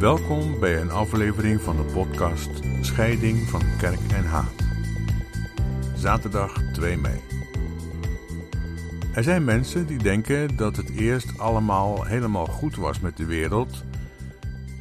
Welkom 0.00 0.60
bij 0.60 0.80
een 0.80 0.90
aflevering 0.90 1.60
van 1.60 1.76
de 1.76 1.82
podcast 1.82 2.50
Scheiding 2.80 3.38
van 3.38 3.62
Kerk 3.78 3.98
en 4.14 4.24
Haat. 4.24 4.54
Zaterdag 5.96 6.62
2 6.72 6.96
mei. 6.96 7.20
Er 9.14 9.22
zijn 9.22 9.44
mensen 9.44 9.86
die 9.86 9.98
denken 9.98 10.56
dat 10.56 10.76
het 10.76 10.90
eerst 10.90 11.38
allemaal 11.38 12.04
helemaal 12.04 12.46
goed 12.46 12.76
was 12.76 13.00
met 13.00 13.16
de 13.16 13.24
wereld 13.24 13.84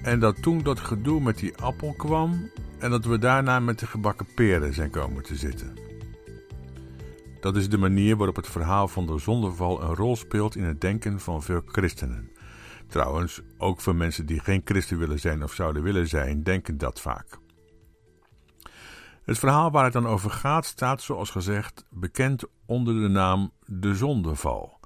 en 0.02 0.20
dat 0.20 0.42
toen 0.42 0.64
dat 0.64 0.80
gedoe 0.80 1.22
met 1.22 1.38
die 1.38 1.58
appel 1.58 1.94
kwam 1.98 2.50
en 2.78 2.90
dat 2.90 3.06
we 3.06 3.18
daarna 3.18 3.60
met 3.60 3.80
de 3.80 3.88
gebakken 3.88 4.28
peren 4.36 4.74
zijn 4.74 4.90
komen 4.90 5.24
te 5.24 5.36
zitten. 5.36 5.74
Dat 7.40 7.56
is 7.56 7.70
de 7.70 7.78
manier 7.78 8.16
waarop 8.16 8.36
het 8.36 8.48
verhaal 8.48 8.88
van 8.88 9.06
de 9.06 9.18
zondeval 9.18 9.82
een 9.82 9.96
rol 9.96 10.16
speelt 10.16 10.56
in 10.56 10.64
het 10.64 10.82
denken 10.82 11.20
van 11.20 11.44
veel 11.44 11.62
christenen. 11.66 12.30
Trouwens, 12.90 13.42
ook 13.58 13.82
voor 13.82 13.96
mensen 13.96 14.26
die 14.26 14.40
geen 14.40 14.62
christen 14.66 14.98
willen 14.98 15.20
zijn 15.20 15.44
of 15.44 15.54
zouden 15.54 15.84
willen 15.84 16.08
zijn, 16.08 16.44
denken 16.44 16.78
dat 16.78 17.02
vaak. 17.02 17.38
Het 19.24 19.40
verhaal 19.40 19.72
waar 19.72 19.84
het 19.84 19.94
dan 19.94 20.08
over 20.08 20.30
gaat 20.30 20.66
staat, 20.66 21.02
zoals 21.02 21.30
gezegd, 21.30 21.86
bekend 21.90 22.44
onder 22.66 22.94
de 22.94 23.08
naam 23.08 23.52
de 23.66 23.96
zondeval. 23.96 24.80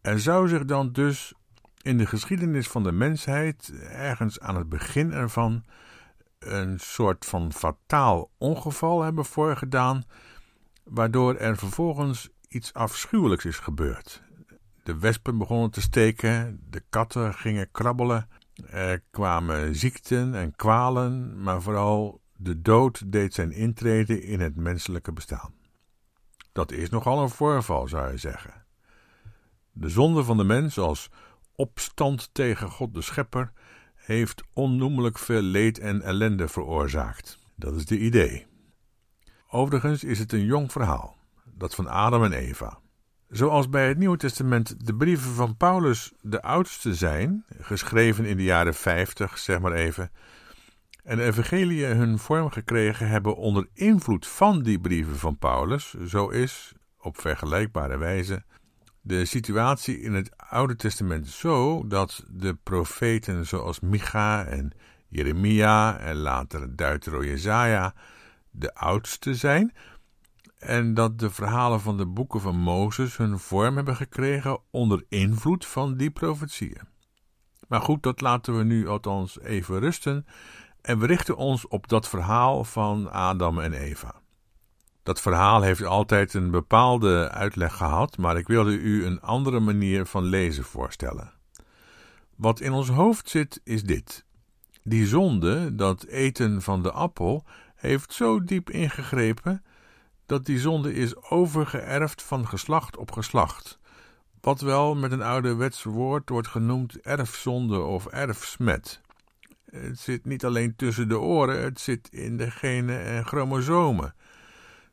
Er 0.00 0.20
zou 0.20 0.48
zich 0.48 0.64
dan 0.64 0.92
dus 0.92 1.34
in 1.82 1.98
de 1.98 2.06
geschiedenis 2.06 2.68
van 2.68 2.82
de 2.82 2.92
mensheid, 2.92 3.72
ergens 3.88 4.40
aan 4.40 4.56
het 4.56 4.68
begin 4.68 5.12
ervan, 5.12 5.64
een 6.38 6.80
soort 6.80 7.24
van 7.26 7.52
fataal 7.52 8.30
ongeval 8.38 9.02
hebben 9.02 9.24
voorgedaan, 9.24 10.04
waardoor 10.84 11.36
er 11.36 11.56
vervolgens 11.56 12.28
iets 12.48 12.74
afschuwelijks 12.74 13.44
is 13.44 13.58
gebeurd. 13.58 14.22
De 14.82 14.98
wespen 14.98 15.38
begonnen 15.38 15.70
te 15.70 15.80
steken, 15.80 16.60
de 16.70 16.82
katten 16.90 17.34
gingen 17.34 17.70
krabbelen, 17.70 18.28
er 18.66 19.02
kwamen 19.10 19.76
ziekten 19.76 20.34
en 20.34 20.56
kwalen, 20.56 21.42
maar 21.42 21.62
vooral 21.62 22.20
de 22.36 22.62
dood 22.62 23.12
deed 23.12 23.34
zijn 23.34 23.52
intrede 23.52 24.22
in 24.22 24.40
het 24.40 24.56
menselijke 24.56 25.12
bestaan. 25.12 25.54
Dat 26.52 26.72
is 26.72 26.90
nogal 26.90 27.22
een 27.22 27.30
voorval, 27.30 27.88
zou 27.88 28.10
je 28.10 28.18
zeggen. 28.18 28.64
De 29.72 29.88
zonde 29.88 30.24
van 30.24 30.36
de 30.36 30.44
mens 30.44 30.78
als 30.78 31.10
opstand 31.54 32.34
tegen 32.34 32.70
God 32.70 32.94
de 32.94 33.02
Schepper 33.02 33.52
heeft 33.94 34.42
onnoemelijk 34.52 35.18
veel 35.18 35.42
leed 35.42 35.78
en 35.78 36.02
ellende 36.02 36.48
veroorzaakt. 36.48 37.38
Dat 37.56 37.74
is 37.74 37.86
de 37.86 37.98
idee. 37.98 38.46
Overigens 39.48 40.04
is 40.04 40.18
het 40.18 40.32
een 40.32 40.44
jong 40.44 40.72
verhaal, 40.72 41.16
dat 41.44 41.74
van 41.74 41.88
Adam 41.88 42.24
en 42.24 42.32
Eva. 42.32 42.81
Zoals 43.32 43.68
bij 43.68 43.88
het 43.88 43.98
Nieuwe 43.98 44.16
Testament 44.16 44.86
de 44.86 44.94
brieven 44.94 45.32
van 45.32 45.56
Paulus 45.56 46.12
de 46.20 46.42
oudste 46.42 46.94
zijn, 46.94 47.44
geschreven 47.60 48.24
in 48.24 48.36
de 48.36 48.42
jaren 48.42 48.74
50, 48.74 49.38
zeg 49.38 49.60
maar 49.60 49.72
even, 49.72 50.10
en 51.04 51.16
de 51.16 51.24
evangeliën 51.24 51.96
hun 51.96 52.18
vorm 52.18 52.50
gekregen 52.50 53.08
hebben 53.08 53.36
onder 53.36 53.68
invloed 53.74 54.26
van 54.26 54.62
die 54.62 54.80
brieven 54.80 55.16
van 55.16 55.38
Paulus, 55.38 55.94
zo 55.94 56.28
is, 56.28 56.72
op 56.98 57.20
vergelijkbare 57.20 57.98
wijze, 57.98 58.44
de 59.00 59.24
situatie 59.24 60.00
in 60.00 60.14
het 60.14 60.36
Oude 60.36 60.76
Testament 60.76 61.28
zo 61.28 61.86
dat 61.86 62.24
de 62.28 62.54
profeten 62.62 63.46
zoals 63.46 63.80
Micha 63.80 64.44
en 64.44 64.72
Jeremia 65.08 65.98
en 65.98 66.16
later 66.16 66.76
Deutero 66.76 67.24
Jezaja 67.24 67.94
de 68.50 68.74
oudste 68.74 69.34
zijn, 69.34 69.72
en 70.62 70.94
dat 70.94 71.18
de 71.18 71.30
verhalen 71.30 71.80
van 71.80 71.96
de 71.96 72.06
boeken 72.06 72.40
van 72.40 72.56
Mozes 72.56 73.16
hun 73.16 73.38
vorm 73.38 73.76
hebben 73.76 73.96
gekregen 73.96 74.58
onder 74.70 75.04
invloed 75.08 75.66
van 75.66 75.96
die 75.96 76.10
profetieën. 76.10 76.88
Maar 77.68 77.80
goed, 77.80 78.02
dat 78.02 78.20
laten 78.20 78.58
we 78.58 78.64
nu 78.64 78.88
althans 78.88 79.40
even 79.40 79.78
rusten 79.78 80.26
en 80.80 80.98
we 80.98 81.06
richten 81.06 81.36
ons 81.36 81.68
op 81.68 81.88
dat 81.88 82.08
verhaal 82.08 82.64
van 82.64 83.10
Adam 83.10 83.58
en 83.58 83.72
Eva. 83.72 84.14
Dat 85.02 85.20
verhaal 85.20 85.62
heeft 85.62 85.84
altijd 85.84 86.34
een 86.34 86.50
bepaalde 86.50 87.30
uitleg 87.30 87.76
gehad, 87.76 88.16
maar 88.18 88.36
ik 88.36 88.46
wilde 88.46 88.72
u 88.72 89.04
een 89.04 89.20
andere 89.20 89.60
manier 89.60 90.06
van 90.06 90.24
lezen 90.24 90.64
voorstellen. 90.64 91.32
Wat 92.36 92.60
in 92.60 92.72
ons 92.72 92.88
hoofd 92.88 93.28
zit, 93.28 93.60
is 93.64 93.82
dit. 93.82 94.24
Die 94.82 95.06
zonde, 95.06 95.74
dat 95.74 96.04
eten 96.04 96.62
van 96.62 96.82
de 96.82 96.92
appel, 96.92 97.44
heeft 97.74 98.12
zo 98.12 98.44
diep 98.44 98.70
ingegrepen 98.70 99.62
dat 100.26 100.46
die 100.46 100.58
zonde 100.58 100.94
is 100.94 101.16
overgeërfd 101.16 102.22
van 102.22 102.48
geslacht 102.48 102.96
op 102.96 103.10
geslacht, 103.12 103.78
wat 104.40 104.60
wel 104.60 104.94
met 104.94 105.12
een 105.12 105.22
ouderwets 105.22 105.82
woord 105.82 106.28
wordt 106.28 106.48
genoemd 106.48 107.00
erfzonde 107.00 107.80
of 107.80 108.06
erfsmet. 108.06 109.00
Het 109.70 109.98
zit 109.98 110.24
niet 110.24 110.44
alleen 110.44 110.76
tussen 110.76 111.08
de 111.08 111.18
oren, 111.18 111.62
het 111.62 111.80
zit 111.80 112.08
in 112.10 112.36
de 112.36 112.50
genen 112.50 113.04
en 113.04 113.26
chromosomen. 113.26 114.14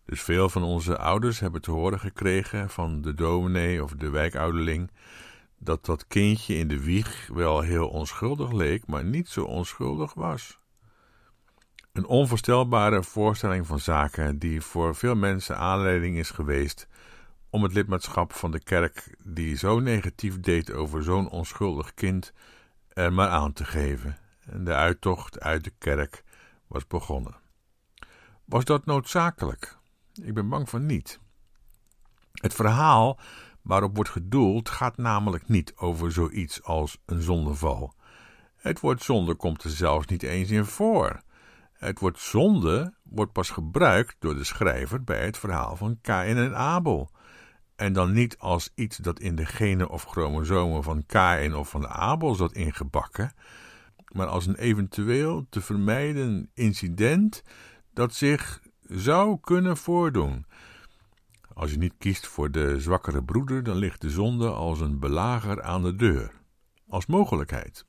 Dus 0.05 0.21
veel 0.21 0.49
van 0.49 0.63
onze 0.63 0.97
ouders 0.97 1.39
hebben 1.39 1.61
te 1.61 1.71
horen 1.71 1.99
gekregen 1.99 2.69
van 2.69 3.01
de 3.01 3.13
dominee 3.13 3.83
of 3.83 3.91
de 3.91 4.09
wijkouderling 4.09 4.91
dat 5.59 5.85
dat 5.85 6.07
kindje 6.07 6.55
in 6.55 6.67
de 6.67 6.83
wieg 6.83 7.29
wel 7.33 7.61
heel 7.61 7.87
onschuldig 7.87 8.51
leek, 8.51 8.87
maar 8.87 9.03
niet 9.03 9.29
zo 9.29 9.43
onschuldig 9.43 10.13
was. 10.13 10.59
Een 11.93 12.05
onvoorstelbare 12.05 13.03
voorstelling 13.03 13.67
van 13.67 13.79
zaken 13.79 14.39
die 14.39 14.61
voor 14.61 14.95
veel 14.95 15.15
mensen 15.15 15.57
aanleiding 15.57 16.17
is 16.17 16.29
geweest 16.29 16.87
om 17.49 17.63
het 17.63 17.73
lidmaatschap 17.73 18.33
van 18.33 18.51
de 18.51 18.63
kerk, 18.63 19.15
die 19.23 19.57
zo 19.57 19.79
negatief 19.79 20.39
deed 20.39 20.71
over 20.71 21.03
zo'n 21.03 21.29
onschuldig 21.29 21.93
kind, 21.93 22.33
er 22.87 23.13
maar 23.13 23.29
aan 23.29 23.53
te 23.53 23.65
geven. 23.65 24.17
En 24.45 24.63
de 24.63 24.73
uittocht 24.73 25.39
uit 25.39 25.63
de 25.63 25.73
kerk 25.77 26.23
was 26.67 26.87
begonnen. 26.87 27.35
Was 28.45 28.65
dat 28.65 28.85
noodzakelijk? 28.85 29.77
Ik 30.21 30.33
ben 30.33 30.49
bang 30.49 30.69
van 30.69 30.85
niet. 30.85 31.19
Het 32.31 32.53
verhaal 32.53 33.19
waarop 33.61 33.95
wordt 33.95 34.09
gedoeld 34.09 34.69
gaat 34.69 34.97
namelijk 34.97 35.47
niet 35.47 35.73
over 35.75 36.11
zoiets 36.11 36.63
als 36.63 36.97
een 37.05 37.21
zondeval. 37.21 37.93
Het 38.55 38.79
woord 38.79 39.03
zonde 39.03 39.35
komt 39.35 39.63
er 39.63 39.69
zelfs 39.69 40.07
niet 40.07 40.23
eens 40.23 40.49
in 40.49 40.65
voor. 40.65 41.21
Het 41.79 41.99
woord 41.99 42.19
zonde 42.19 42.93
wordt 43.03 43.31
pas 43.31 43.49
gebruikt 43.49 44.15
door 44.19 44.35
de 44.35 44.43
schrijver 44.43 45.03
bij 45.03 45.25
het 45.25 45.37
verhaal 45.37 45.75
van 45.75 45.99
Kain 46.01 46.37
en 46.37 46.55
Abel. 46.55 47.11
En 47.75 47.93
dan 47.93 48.11
niet 48.11 48.37
als 48.37 48.71
iets 48.75 48.97
dat 48.97 49.19
in 49.19 49.35
de 49.35 49.45
genen 49.45 49.89
of 49.89 50.03
chromosomen 50.03 50.83
van 50.83 51.05
Kain 51.05 51.55
of 51.55 51.69
van 51.69 51.87
Abel 51.87 52.35
zat 52.35 52.53
ingebakken, 52.53 53.33
maar 54.13 54.27
als 54.27 54.45
een 54.45 54.55
eventueel 54.55 55.45
te 55.49 55.61
vermijden 55.61 56.49
incident 56.53 57.43
dat 57.93 58.13
zich 58.13 58.61
zou 58.81 59.39
kunnen 59.41 59.77
voordoen. 59.77 60.45
Als 61.53 61.71
je 61.71 61.77
niet 61.77 61.97
kiest 61.97 62.27
voor 62.27 62.51
de 62.51 62.79
zwakkere 62.79 63.23
broeder, 63.23 63.63
dan 63.63 63.75
ligt 63.75 64.01
de 64.01 64.09
zonde 64.09 64.49
als 64.49 64.79
een 64.79 64.99
belager 64.99 65.61
aan 65.61 65.81
de 65.81 65.95
deur, 65.95 66.31
als 66.87 67.05
mogelijkheid. 67.05 67.85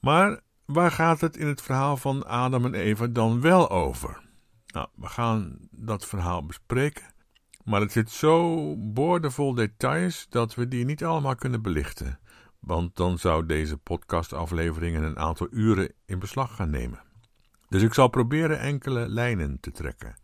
Maar 0.00 0.40
waar 0.64 0.90
gaat 0.90 1.20
het 1.20 1.36
in 1.36 1.46
het 1.46 1.62
verhaal 1.62 1.96
van 1.96 2.26
Adam 2.26 2.64
en 2.64 2.74
Eva 2.74 3.06
dan 3.06 3.40
wel 3.40 3.70
over? 3.70 4.20
Nou, 4.66 4.88
we 4.94 5.06
gaan 5.06 5.58
dat 5.70 6.06
verhaal 6.06 6.46
bespreken, 6.46 7.14
maar 7.64 7.80
het 7.80 7.92
zit 7.92 8.10
zo 8.10 8.76
boordevol 8.78 9.54
details 9.54 10.26
dat 10.28 10.54
we 10.54 10.68
die 10.68 10.84
niet 10.84 11.04
allemaal 11.04 11.34
kunnen 11.34 11.62
belichten, 11.62 12.20
want 12.58 12.96
dan 12.96 13.18
zou 13.18 13.46
deze 13.46 13.76
podcastafleveringen 13.76 15.02
een 15.02 15.18
aantal 15.18 15.46
uren 15.50 15.92
in 16.06 16.18
beslag 16.18 16.54
gaan 16.54 16.70
nemen. 16.70 17.02
Dus 17.68 17.82
ik 17.82 17.94
zal 17.94 18.08
proberen 18.08 18.58
enkele 18.58 19.08
lijnen 19.08 19.60
te 19.60 19.70
trekken. 19.70 20.16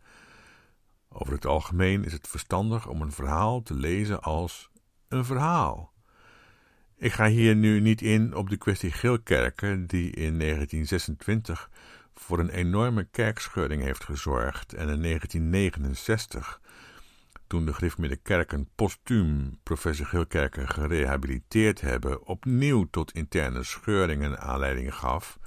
Over 1.09 1.33
het 1.33 1.45
algemeen 1.45 2.03
is 2.03 2.13
het 2.13 2.27
verstandig 2.27 2.87
om 2.87 3.01
een 3.01 3.11
verhaal 3.11 3.61
te 3.61 3.73
lezen 3.73 4.21
als 4.21 4.69
een 5.07 5.25
verhaal. 5.25 5.88
Ik 6.99 7.11
ga 7.11 7.27
hier 7.27 7.55
nu 7.55 7.79
niet 7.79 8.01
in 8.01 8.35
op 8.35 8.49
de 8.49 8.57
kwestie 8.57 8.91
Geelkerken, 8.91 9.87
die 9.87 10.11
in 10.11 10.39
1926 10.39 11.69
voor 12.13 12.39
een 12.39 12.49
enorme 12.49 13.03
kerkscheuring 13.11 13.83
heeft 13.83 14.03
gezorgd 14.03 14.73
en 14.73 14.89
in 14.89 15.01
1969, 15.01 16.61
toen 17.47 17.65
de 17.65 17.73
Griffmiddenkerken 17.73 18.69
postuum 18.75 19.59
professor 19.63 20.05
Geelkerken 20.05 20.69
gerehabiliteerd 20.69 21.81
hebben, 21.81 22.25
opnieuw 22.25 22.87
tot 22.91 23.11
interne 23.11 23.63
scheuringen 23.63 24.39
aanleiding 24.39 24.95
gaf, 24.95 25.39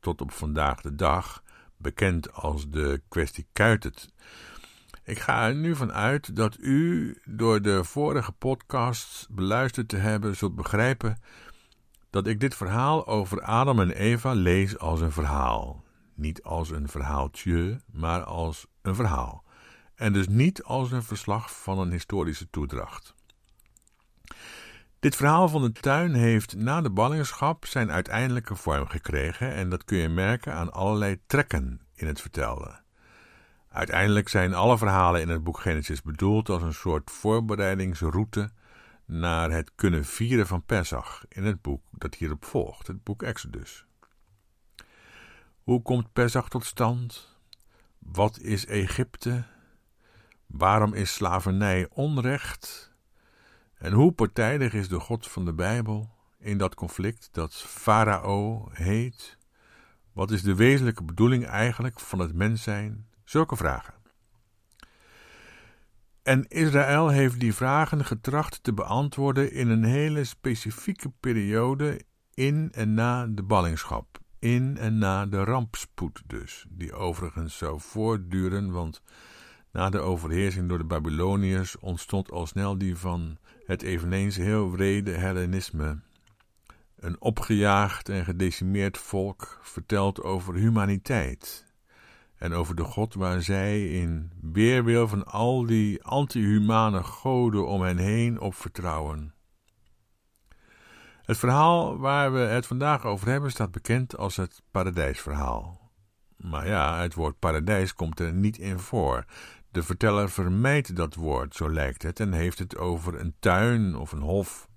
tot 0.00 0.20
op 0.20 0.32
vandaag 0.32 0.80
de 0.80 0.94
dag, 0.94 1.42
bekend 1.76 2.32
als 2.32 2.70
de 2.70 3.02
kwestie 3.08 3.46
Kuitert. 3.52 4.08
Ik 5.10 5.18
ga 5.18 5.46
er 5.46 5.54
nu 5.54 5.76
van 5.76 5.92
uit 5.92 6.36
dat 6.36 6.56
u 6.60 7.16
door 7.24 7.62
de 7.62 7.84
vorige 7.84 8.32
podcasts 8.32 9.26
beluisterd 9.30 9.88
te 9.88 9.96
hebben 9.96 10.36
zult 10.36 10.54
begrijpen 10.54 11.22
dat 12.10 12.26
ik 12.26 12.40
dit 12.40 12.54
verhaal 12.54 13.06
over 13.06 13.42
Adam 13.42 13.80
en 13.80 13.90
Eva 13.90 14.32
lees 14.32 14.78
als 14.78 15.00
een 15.00 15.12
verhaal. 15.12 15.84
Niet 16.14 16.42
als 16.42 16.70
een 16.70 16.88
verhaaltje, 16.88 17.80
maar 17.92 18.24
als 18.24 18.66
een 18.82 18.94
verhaal. 18.94 19.44
En 19.94 20.12
dus 20.12 20.28
niet 20.28 20.62
als 20.62 20.92
een 20.92 21.02
verslag 21.02 21.62
van 21.62 21.78
een 21.78 21.90
historische 21.90 22.50
toedracht. 22.50 23.14
Dit 24.98 25.16
verhaal 25.16 25.48
van 25.48 25.62
de 25.62 25.72
tuin 25.72 26.14
heeft 26.14 26.56
na 26.56 26.80
de 26.80 26.90
ballingschap 26.90 27.66
zijn 27.66 27.90
uiteindelijke 27.90 28.56
vorm 28.56 28.86
gekregen 28.86 29.54
en 29.54 29.70
dat 29.70 29.84
kun 29.84 29.98
je 29.98 30.08
merken 30.08 30.54
aan 30.54 30.72
allerlei 30.72 31.20
trekken 31.26 31.80
in 31.94 32.06
het 32.06 32.20
vertelde. 32.20 32.79
Uiteindelijk 33.70 34.28
zijn 34.28 34.54
alle 34.54 34.78
verhalen 34.78 35.20
in 35.20 35.28
het 35.28 35.44
boek 35.44 35.60
Genesis 35.60 36.02
bedoeld 36.02 36.48
als 36.48 36.62
een 36.62 36.74
soort 36.74 37.10
voorbereidingsroute 37.10 38.50
naar 39.04 39.50
het 39.50 39.72
kunnen 39.74 40.04
vieren 40.04 40.46
van 40.46 40.64
Pesach 40.64 41.24
in 41.28 41.44
het 41.44 41.62
boek 41.62 41.82
dat 41.90 42.14
hierop 42.14 42.44
volgt, 42.44 42.86
het 42.86 43.04
boek 43.04 43.22
Exodus. 43.22 43.84
Hoe 45.62 45.82
komt 45.82 46.12
Pesach 46.12 46.48
tot 46.48 46.64
stand? 46.64 47.36
Wat 47.98 48.38
is 48.38 48.66
Egypte? 48.66 49.44
Waarom 50.46 50.94
is 50.94 51.14
slavernij 51.14 51.88
onrecht? 51.90 52.92
En 53.74 53.92
hoe 53.92 54.12
partijdig 54.12 54.72
is 54.72 54.88
de 54.88 55.00
God 55.00 55.28
van 55.28 55.44
de 55.44 55.52
Bijbel 55.52 56.10
in 56.38 56.58
dat 56.58 56.74
conflict 56.74 57.28
dat 57.32 57.54
Farao 57.54 58.68
heet? 58.72 59.38
Wat 60.12 60.30
is 60.30 60.42
de 60.42 60.54
wezenlijke 60.54 61.04
bedoeling 61.04 61.46
eigenlijk 61.46 62.00
van 62.00 62.18
het 62.18 62.34
mens 62.34 62.62
zijn? 62.62 63.08
Zulke 63.30 63.56
vragen. 63.56 63.94
En 66.22 66.48
Israël 66.48 67.08
heeft 67.08 67.40
die 67.40 67.54
vragen 67.54 68.04
getracht 68.04 68.62
te 68.62 68.72
beantwoorden 68.72 69.52
in 69.52 69.68
een 69.68 69.84
hele 69.84 70.24
specifieke 70.24 71.12
periode 71.20 72.00
in 72.34 72.68
en 72.72 72.94
na 72.94 73.26
de 73.26 73.42
ballingschap. 73.42 74.18
In 74.38 74.76
en 74.78 74.98
na 74.98 75.26
de 75.26 75.44
rampspoed 75.44 76.22
dus, 76.26 76.66
die 76.68 76.92
overigens 76.92 77.56
zou 77.56 77.80
voortduren, 77.80 78.70
want 78.70 79.02
na 79.72 79.90
de 79.90 79.98
overheersing 79.98 80.68
door 80.68 80.78
de 80.78 80.84
Babyloniërs 80.84 81.78
ontstond 81.78 82.30
al 82.30 82.46
snel 82.46 82.78
die 82.78 82.96
van 82.96 83.38
het 83.64 83.82
eveneens 83.82 84.36
heel 84.36 84.70
wrede 84.70 85.10
Hellenisme. 85.10 86.00
Een 86.96 87.20
opgejaagd 87.20 88.08
en 88.08 88.24
gedecimeerd 88.24 88.98
volk 88.98 89.58
vertelt 89.62 90.22
over 90.22 90.54
humaniteit 90.54 91.68
en 92.40 92.52
over 92.52 92.74
de 92.74 92.84
God 92.84 93.14
waar 93.14 93.42
zij 93.42 93.86
in 93.86 94.32
weerwil 94.40 95.08
van 95.08 95.24
al 95.24 95.66
die 95.66 96.02
anti-humane 96.02 97.02
goden 97.02 97.66
om 97.66 97.82
hen 97.82 97.96
heen 97.96 98.40
op 98.40 98.54
vertrouwen. 98.54 99.34
Het 101.22 101.38
verhaal 101.38 101.98
waar 101.98 102.32
we 102.32 102.38
het 102.38 102.66
vandaag 102.66 103.04
over 103.04 103.28
hebben 103.28 103.50
staat 103.50 103.70
bekend 103.70 104.16
als 104.16 104.36
het 104.36 104.62
paradijsverhaal. 104.70 105.90
Maar 106.36 106.66
ja, 106.66 107.00
het 107.00 107.14
woord 107.14 107.38
paradijs 107.38 107.94
komt 107.94 108.20
er 108.20 108.32
niet 108.32 108.58
in 108.58 108.78
voor. 108.78 109.24
De 109.70 109.82
verteller 109.82 110.30
vermijdt 110.30 110.96
dat 110.96 111.14
woord, 111.14 111.54
zo 111.54 111.70
lijkt 111.70 112.02
het, 112.02 112.20
en 112.20 112.32
heeft 112.32 112.58
het 112.58 112.76
over 112.76 113.20
een 113.20 113.34
tuin 113.38 113.96
of 113.96 114.12
een 114.12 114.22
hof. 114.22 114.68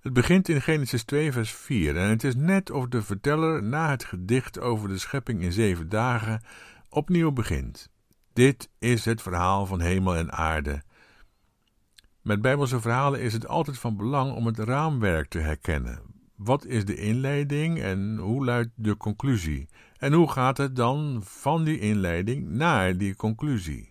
Het 0.00 0.12
begint 0.12 0.48
in 0.48 0.62
Genesis 0.62 1.04
2, 1.04 1.32
vers 1.32 1.52
4 1.52 1.96
en 1.96 2.08
het 2.08 2.24
is 2.24 2.34
net 2.34 2.70
of 2.70 2.86
de 2.86 3.02
verteller 3.02 3.62
na 3.62 3.90
het 3.90 4.04
gedicht 4.04 4.60
over 4.60 4.88
de 4.88 4.98
schepping 4.98 5.42
in 5.42 5.52
zeven 5.52 5.88
dagen 5.88 6.42
opnieuw 6.88 7.32
begint. 7.32 7.88
Dit 8.32 8.68
is 8.78 9.04
het 9.04 9.22
verhaal 9.22 9.66
van 9.66 9.80
hemel 9.80 10.16
en 10.16 10.32
aarde. 10.32 10.82
Met 12.22 12.42
Bijbelse 12.42 12.80
verhalen 12.80 13.20
is 13.20 13.32
het 13.32 13.48
altijd 13.48 13.78
van 13.78 13.96
belang 13.96 14.32
om 14.32 14.46
het 14.46 14.58
raamwerk 14.58 15.28
te 15.28 15.38
herkennen. 15.38 16.02
Wat 16.36 16.64
is 16.64 16.84
de 16.84 16.96
inleiding 16.96 17.80
en 17.80 18.16
hoe 18.16 18.44
luidt 18.44 18.70
de 18.74 18.96
conclusie? 18.96 19.68
En 19.98 20.12
hoe 20.12 20.30
gaat 20.30 20.56
het 20.56 20.76
dan 20.76 21.20
van 21.24 21.64
die 21.64 21.78
inleiding 21.78 22.48
naar 22.48 22.96
die 22.96 23.16
conclusie? 23.16 23.89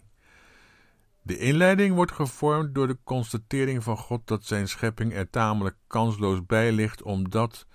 De 1.29 1.37
inleiding 1.37 1.95
wordt 1.95 2.11
gevormd 2.11 2.75
door 2.75 2.87
de 2.87 2.97
constatering 3.03 3.83
van 3.83 3.97
God 3.97 4.27
dat 4.27 4.45
zijn 4.45 4.67
schepping 4.67 5.13
er 5.13 5.29
tamelijk 5.29 5.75
kansloos 5.87 6.45
bij 6.45 6.71
ligt, 6.71 7.01
omdat, 7.01 7.65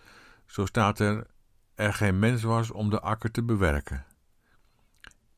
zo 0.47 0.67
staat 0.67 0.99
er, 0.99 1.27
er 1.75 1.93
geen 1.93 2.19
mens 2.19 2.43
was 2.43 2.71
om 2.71 2.91
de 2.91 3.01
akker 3.01 3.31
te 3.31 3.43
bewerken. 3.43 4.05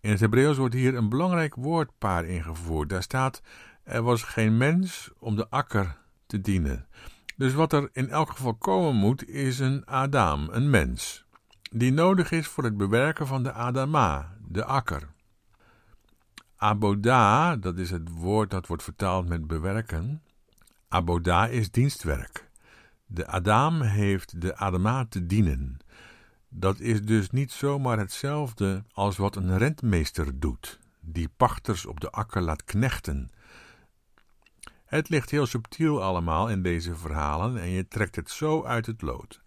In 0.01 0.11
het 0.11 0.21
Hebreeuws 0.21 0.57
wordt 0.57 0.75
hier 0.75 0.95
een 0.95 1.09
belangrijk 1.09 1.55
woordpaar 1.55 2.25
ingevoerd. 2.25 2.89
Daar 2.89 3.03
staat: 3.03 3.43
er 3.83 4.03
was 4.03 4.23
geen 4.23 4.57
mens 4.57 5.11
om 5.19 5.37
de 5.37 5.49
akker 5.49 5.99
te 6.27 6.41
dienen. 6.41 6.87
Dus 7.37 7.55
wat 7.55 7.73
er 7.73 7.89
in 7.93 8.09
elk 8.09 8.31
geval 8.31 8.55
komen 8.55 8.95
moet, 8.95 9.29
is 9.29 9.59
een 9.59 9.87
Adam, 9.87 10.49
een 10.51 10.71
mens, 10.71 11.25
die 11.71 11.93
nodig 11.93 12.31
is 12.31 12.47
voor 12.47 12.65
het 12.65 12.77
bewerken 12.77 13.27
van 13.27 13.43
de 13.43 13.53
Adama, 13.53 14.37
de 14.49 14.65
akker. 14.65 15.15
Aboda, 16.57 17.57
dat 17.57 17.79
is 17.79 17.91
het 17.91 18.09
woord 18.11 18.51
dat 18.51 18.67
wordt 18.67 18.83
vertaald 18.83 19.29
met 19.29 19.47
bewerken. 19.47 20.23
Aboda 20.89 21.47
is 21.47 21.71
dienstwerk. 21.71 22.49
De 23.07 23.27
Adam 23.27 23.83
heeft 23.83 24.41
de 24.41 24.57
Adama 24.57 25.07
te 25.09 25.27
dienen. 25.27 25.79
Dat 26.49 26.81
is 26.81 27.03
dus 27.03 27.31
niet 27.31 27.53
zomaar 27.53 27.99
hetzelfde 27.99 28.85
als 28.93 29.17
wat 29.17 29.37
een 29.37 29.59
rentmeester 29.59 30.41
doet, 30.41 30.79
die 31.01 31.29
pachters 31.37 31.87
op 31.87 32.01
de 32.01 32.11
akker 32.11 32.43
laat 32.43 32.65
knechten. 32.65 33.31
Het 34.85 35.09
ligt 35.09 35.31
heel 35.31 35.47
subtiel 35.47 36.03
allemaal 36.03 36.49
in 36.49 36.63
deze 36.63 36.95
verhalen 36.95 37.57
en 37.57 37.69
je 37.69 37.89
trekt 37.89 38.17
het 38.17 38.31
zo 38.31 38.65
uit 38.65 38.87
het 38.87 39.03
lood. 39.03 39.41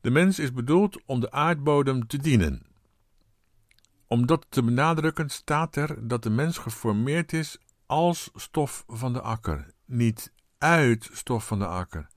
De 0.00 0.10
mens 0.10 0.38
is 0.38 0.52
bedoeld 0.52 1.02
om 1.06 1.20
de 1.20 1.30
aardbodem 1.30 2.06
te 2.06 2.18
dienen, 2.18 2.62
om 4.12 4.26
dat 4.26 4.46
te 4.48 4.62
benadrukken 4.62 5.28
staat 5.28 5.76
er 5.76 6.08
dat 6.08 6.22
de 6.22 6.30
mens 6.30 6.58
geformeerd 6.58 7.32
is 7.32 7.58
als 7.86 8.30
stof 8.34 8.84
van 8.88 9.12
de 9.12 9.20
akker, 9.20 9.66
niet 9.84 10.32
uit 10.58 11.10
stof 11.12 11.46
van 11.46 11.58
de 11.58 11.66
akker. 11.66 12.08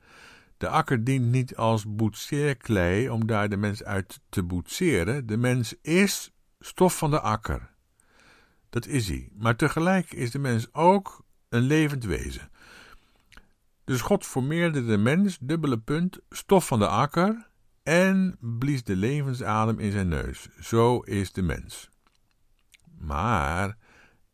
De 0.58 0.68
akker 0.68 1.04
dient 1.04 1.26
niet 1.26 1.56
als 1.56 1.96
boetseerklei 1.96 3.10
om 3.10 3.28
daar 3.28 3.50
de 3.50 3.58
mens 3.58 3.84
uit 3.84 4.20
te 4.30 4.44
boetseren. 4.44 5.26
De 5.26 5.38
mens 5.38 5.76
is 5.82 6.32
stof 6.60 6.98
van 6.98 7.12
de 7.12 7.20
akker. 7.20 7.70
Dat 8.70 8.86
is 8.86 9.08
hij. 9.08 9.30
Maar 9.34 9.56
tegelijk 9.56 10.12
is 10.12 10.32
de 10.32 10.40
mens 10.40 10.74
ook 10.74 11.26
een 11.50 11.64
levend 11.64 12.04
wezen. 12.04 12.50
Dus 13.84 14.02
God 14.02 14.26
formeerde 14.26 14.86
de 14.86 14.98
mens, 14.98 15.38
dubbele 15.42 15.80
punt, 15.80 16.20
stof 16.30 16.68
van 16.68 16.80
de 16.80 16.88
akker, 16.88 17.50
en 17.86 18.38
blies 18.40 18.84
de 18.84 18.96
levensadem 18.96 19.80
in 19.80 19.92
zijn 19.92 20.08
neus. 20.08 20.50
Zo 20.60 21.00
is 21.00 21.32
de 21.32 21.42
mens. 21.42 21.90
Maar 22.98 23.78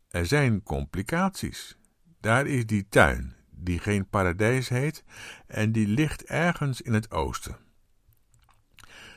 er 0.08 0.26
zijn 0.26 0.62
complicaties. 0.62 1.76
Daar 2.20 2.46
is 2.46 2.66
die 2.66 2.86
tuin, 2.88 3.34
die 3.50 3.78
geen 3.78 4.08
paradijs 4.08 4.68
heet 4.68 5.04
en 5.46 5.72
die 5.72 5.86
ligt 5.86 6.24
ergens 6.24 6.80
in 6.80 6.92
het 6.92 7.10
oosten. 7.10 7.56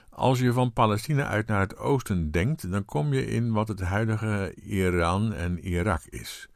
Als 0.10 0.40
je 0.40 0.54
van 0.54 0.74
Palestina 0.74 1.28
uit 1.28 1.48
naar 1.48 1.60
het 1.60 1.78
oosten 1.78 2.32
denkt, 2.32 2.72
dan 2.72 2.86
kom 2.86 3.14
je 3.14 3.26
in 3.26 3.52
wat 3.52 3.68
het 3.68 3.82
huidige 3.82 4.54
Iran 4.56 5.34
en 5.34 5.60
Irak 5.60 6.02
is. 6.04 6.50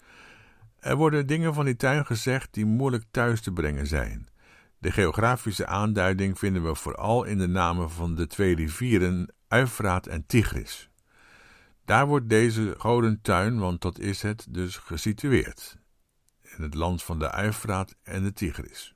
Er 0.79 0.95
worden 0.95 1.27
dingen 1.27 1.53
van 1.53 1.65
die 1.65 1.75
tuin 1.75 2.05
gezegd 2.05 2.53
die 2.53 2.65
moeilijk 2.65 3.03
thuis 3.11 3.41
te 3.41 3.51
brengen 3.51 3.87
zijn. 3.87 4.27
De 4.79 4.91
geografische 4.91 5.65
aanduiding 5.65 6.39
vinden 6.39 6.63
we 6.63 6.75
vooral 6.75 7.23
in 7.23 7.37
de 7.37 7.47
namen 7.47 7.89
van 7.89 8.15
de 8.15 8.27
twee 8.27 8.55
rivieren 8.55 9.33
Eufraat 9.47 10.07
en 10.07 10.25
Tigris. 10.25 10.89
Daar 11.85 12.07
wordt 12.07 12.29
deze 12.29 12.75
godentuin, 12.77 13.59
want 13.59 13.81
dat 13.81 13.99
is 13.99 14.21
het, 14.21 14.47
dus 14.49 14.77
gesitueerd. 14.77 15.77
In 16.41 16.63
het 16.63 16.73
land 16.73 17.03
van 17.03 17.19
de 17.19 17.37
Eufraat 17.43 17.95
en 18.03 18.23
de 18.23 18.33
Tigris. 18.33 18.95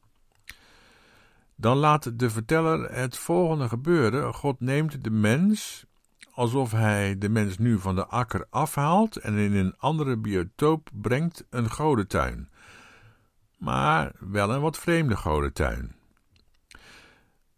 Dan 1.55 1.77
laat 1.77 2.19
de 2.19 2.29
verteller 2.29 2.91
het 2.91 3.17
volgende 3.17 3.67
gebeuren. 3.67 4.33
God 4.33 4.59
neemt 4.59 5.03
de 5.03 5.11
mens, 5.11 5.85
alsof 6.33 6.71
hij 6.71 7.17
de 7.17 7.29
mens 7.29 7.57
nu 7.57 7.79
van 7.79 7.95
de 7.95 8.05
akker 8.05 8.45
afhaalt 8.49 9.15
en 9.15 9.37
in 9.37 9.55
een 9.55 9.77
andere 9.77 10.17
biotoop 10.17 10.89
brengt, 10.93 11.45
een 11.49 11.69
godentuin 11.69 12.51
maar 13.63 14.11
wel 14.19 14.53
een 14.53 14.61
wat 14.61 14.77
vreemde 14.77 15.15
godentuin. 15.15 15.95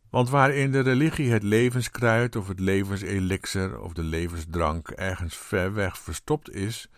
Want 0.09 0.29
waar 0.29 0.51
in 0.51 0.71
de 0.71 0.79
religie 0.79 1.31
het 1.31 1.43
levenskruid 1.43 2.35
of 2.35 2.47
het 2.47 2.59
levenselixer 2.59 3.79
of 3.79 3.93
de 3.93 4.03
levensdrank 4.03 4.89
ergens 4.89 5.38
ver 5.38 5.74
weg 5.74 5.97
verstopt 5.97 6.50
is, 6.50 6.89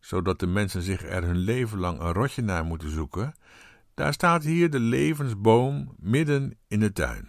zodat 0.00 0.38
de 0.38 0.46
mensen 0.46 0.82
zich 0.82 1.04
er 1.04 1.24
hun 1.24 1.36
leven 1.36 1.78
lang 1.78 2.00
een 2.00 2.12
rotje 2.12 2.42
naar 2.42 2.64
moeten 2.64 2.90
zoeken, 2.90 3.34
daar 3.94 4.12
staat 4.12 4.44
hier 4.44 4.70
de 4.70 4.80
levensboom 4.80 5.94
midden 5.98 6.58
in 6.68 6.80
de 6.80 6.92
tuin. 6.92 7.28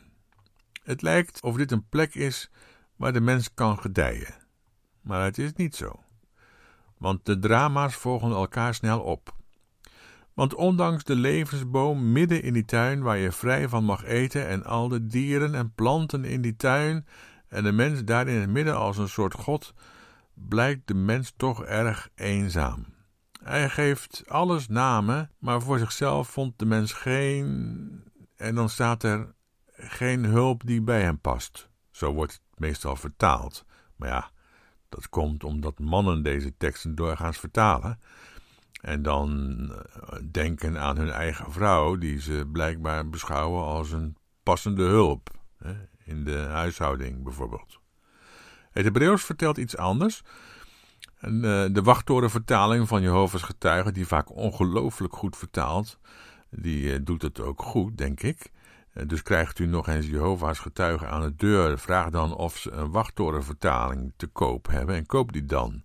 Het 0.83 1.01
lijkt 1.01 1.41
of 1.41 1.55
dit 1.55 1.71
een 1.71 1.89
plek 1.89 2.15
is 2.15 2.49
waar 2.95 3.13
de 3.13 3.21
mens 3.21 3.53
kan 3.53 3.79
gedijen. 3.79 4.35
Maar 5.01 5.23
het 5.23 5.37
is 5.37 5.53
niet 5.53 5.75
zo. 5.75 5.99
Want 6.97 7.25
de 7.25 7.39
drama's 7.39 7.95
volgen 7.95 8.31
elkaar 8.31 8.73
snel 8.73 9.01
op. 9.01 9.35
Want 10.35 10.55
ondanks 10.55 11.03
de 11.03 11.15
levensboom 11.15 12.11
midden 12.11 12.41
in 12.41 12.53
die 12.53 12.65
tuin 12.65 13.01
waar 13.01 13.17
je 13.17 13.31
vrij 13.31 13.69
van 13.69 13.83
mag 13.83 14.03
eten 14.03 14.47
en 14.47 14.63
al 14.63 14.87
de 14.87 15.07
dieren 15.07 15.55
en 15.55 15.73
planten 15.73 16.25
in 16.25 16.41
die 16.41 16.55
tuin 16.55 17.05
en 17.47 17.63
de 17.63 17.71
mens 17.71 18.03
daar 18.03 18.27
in 18.27 18.39
het 18.39 18.49
midden 18.49 18.77
als 18.77 18.97
een 18.97 19.09
soort 19.09 19.33
god, 19.33 19.73
blijkt 20.33 20.87
de 20.87 20.93
mens 20.93 21.33
toch 21.37 21.63
erg 21.63 22.09
eenzaam. 22.15 22.85
Hij 23.43 23.69
geeft 23.69 24.23
alles 24.27 24.67
namen, 24.67 25.31
maar 25.39 25.61
voor 25.61 25.79
zichzelf 25.79 26.27
vond 26.27 26.59
de 26.59 26.65
mens 26.65 26.93
geen. 26.93 28.03
En 28.35 28.55
dan 28.55 28.69
staat 28.69 29.03
er 29.03 29.33
geen 29.77 30.25
hulp 30.25 30.65
die 30.65 30.81
bij 30.81 31.01
hem 31.01 31.19
past. 31.19 31.69
Zo 31.91 32.13
wordt 32.13 32.33
het 32.33 32.59
meestal 32.59 32.95
vertaald. 32.95 33.65
Maar 33.95 34.09
ja, 34.09 34.31
dat 34.89 35.09
komt 35.09 35.43
omdat 35.43 35.79
mannen 35.79 36.23
deze 36.23 36.57
teksten 36.57 36.95
doorgaans 36.95 37.37
vertalen. 37.37 37.99
En 38.85 39.01
dan 39.01 39.31
eh, 39.71 40.19
denken 40.31 40.79
aan 40.79 40.97
hun 40.97 41.09
eigen 41.09 41.51
vrouw, 41.51 41.95
die 41.95 42.21
ze 42.21 42.49
blijkbaar 42.51 43.09
beschouwen 43.09 43.63
als 43.63 43.91
een 43.91 44.17
passende 44.43 44.83
hulp. 44.83 45.29
In 46.03 46.23
de 46.23 46.37
huishouding 46.37 47.23
bijvoorbeeld. 47.23 47.79
Het 48.71 48.83
Hebreeuws 48.83 49.23
vertelt 49.23 49.57
iets 49.57 49.77
anders. 49.77 50.21
En, 51.19 51.35
uh, 51.35 51.65
de 51.71 51.81
wachttorenvertaling 51.83 52.87
van 52.87 53.01
Jehovah's 53.01 53.43
getuigen, 53.43 53.93
die 53.93 54.07
vaak 54.07 54.35
ongelooflijk 54.35 55.15
goed 55.15 55.37
vertaalt, 55.37 55.99
die 56.49 56.81
uh, 56.81 56.99
doet 57.01 57.21
het 57.21 57.39
ook 57.39 57.61
goed, 57.61 57.97
denk 57.97 58.21
ik. 58.21 58.51
Dus 59.05 59.21
krijgt 59.21 59.59
u 59.59 59.65
nog 59.65 59.87
eens 59.87 60.07
Jehovah's 60.07 60.59
getuigen 60.59 61.09
aan 61.09 61.21
de 61.21 61.35
deur, 61.35 61.79
vraag 61.79 62.09
dan 62.09 62.35
of 62.35 62.57
ze 62.57 62.71
een 62.71 62.91
wachttorenvertaling 62.91 64.13
te 64.15 64.27
koop 64.27 64.67
hebben 64.67 64.95
en 64.95 65.05
koop 65.05 65.31
die 65.31 65.45
dan. 65.45 65.83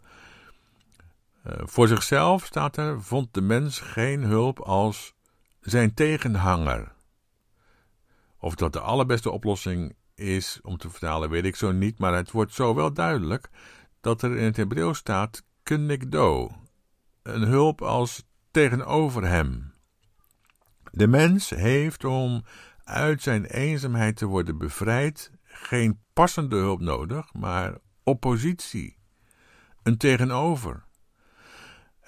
Voor 1.44 1.88
zichzelf 1.88 2.44
staat 2.44 2.76
er, 2.76 3.02
vond 3.02 3.34
de 3.34 3.40
mens 3.40 3.80
geen 3.80 4.22
hulp 4.22 4.60
als 4.60 5.14
zijn 5.60 5.94
tegenhanger. 5.94 6.92
Of 8.38 8.54
dat 8.54 8.72
de 8.72 8.80
allerbeste 8.80 9.30
oplossing 9.30 9.94
is 10.14 10.58
om 10.62 10.76
te 10.76 10.90
vertalen, 10.90 11.30
weet 11.30 11.44
ik 11.44 11.56
zo 11.56 11.72
niet, 11.72 11.98
maar 11.98 12.14
het 12.14 12.30
wordt 12.30 12.54
zo 12.54 12.74
wel 12.74 12.92
duidelijk 12.92 13.48
dat 14.00 14.22
er 14.22 14.36
in 14.36 14.44
het 14.44 14.56
Hebreeuws 14.56 14.98
staat 14.98 15.42
kenigdo, 15.62 16.50
een 17.22 17.42
hulp 17.42 17.82
als 17.82 18.24
tegenover 18.50 19.26
hem. 19.26 19.72
De 20.92 21.06
mens 21.06 21.50
heeft 21.50 22.04
om 22.04 22.44
uit 22.84 23.22
zijn 23.22 23.44
eenzaamheid 23.44 24.16
te 24.16 24.26
worden 24.26 24.58
bevrijd 24.58 25.30
geen 25.44 26.00
passende 26.12 26.56
hulp 26.56 26.80
nodig, 26.80 27.32
maar 27.32 27.78
oppositie, 28.02 28.96
een 29.82 29.96
tegenover. 29.96 30.88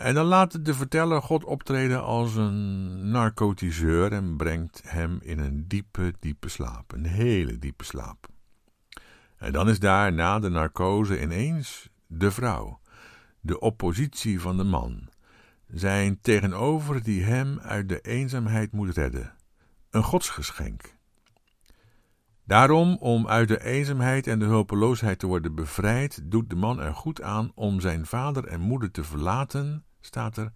En 0.02 0.14
dan 0.14 0.26
laat 0.26 0.64
de 0.64 0.74
verteller 0.74 1.22
God 1.22 1.44
optreden 1.44 2.02
als 2.02 2.36
een 2.36 3.10
narcotiseur 3.10 4.12
en 4.12 4.36
brengt 4.36 4.82
hem 4.84 5.18
in 5.20 5.38
een 5.38 5.68
diepe, 5.68 6.14
diepe 6.20 6.48
slaap, 6.48 6.92
een 6.92 7.06
hele 7.06 7.58
diepe 7.58 7.84
slaap. 7.84 8.28
En 9.36 9.52
dan 9.52 9.68
is 9.68 9.78
daar 9.78 10.12
na 10.12 10.38
de 10.38 10.48
narcose 10.48 11.20
ineens 11.20 11.88
de 12.06 12.30
vrouw, 12.30 12.80
de 13.40 13.60
oppositie 13.60 14.40
van 14.40 14.56
de 14.56 14.64
man, 14.64 15.08
zijn 15.66 16.20
tegenover 16.20 17.02
die 17.02 17.22
hem 17.22 17.58
uit 17.60 17.88
de 17.88 18.00
eenzaamheid 18.00 18.72
moet 18.72 18.96
redden, 18.96 19.34
een 19.90 20.02
godsgeschenk. 20.02 20.96
Daarom, 22.44 22.96
om 22.96 23.28
uit 23.28 23.48
de 23.48 23.64
eenzaamheid 23.64 24.26
en 24.26 24.38
de 24.38 24.44
hulpeloosheid 24.44 25.18
te 25.18 25.26
worden 25.26 25.54
bevrijd, 25.54 26.20
doet 26.24 26.50
de 26.50 26.56
man 26.56 26.80
er 26.80 26.94
goed 26.94 27.22
aan 27.22 27.52
om 27.54 27.80
zijn 27.80 28.06
vader 28.06 28.46
en 28.46 28.60
moeder 28.60 28.90
te 28.90 29.04
verlaten, 29.04 29.84
staat 30.06 30.36
er, 30.36 30.52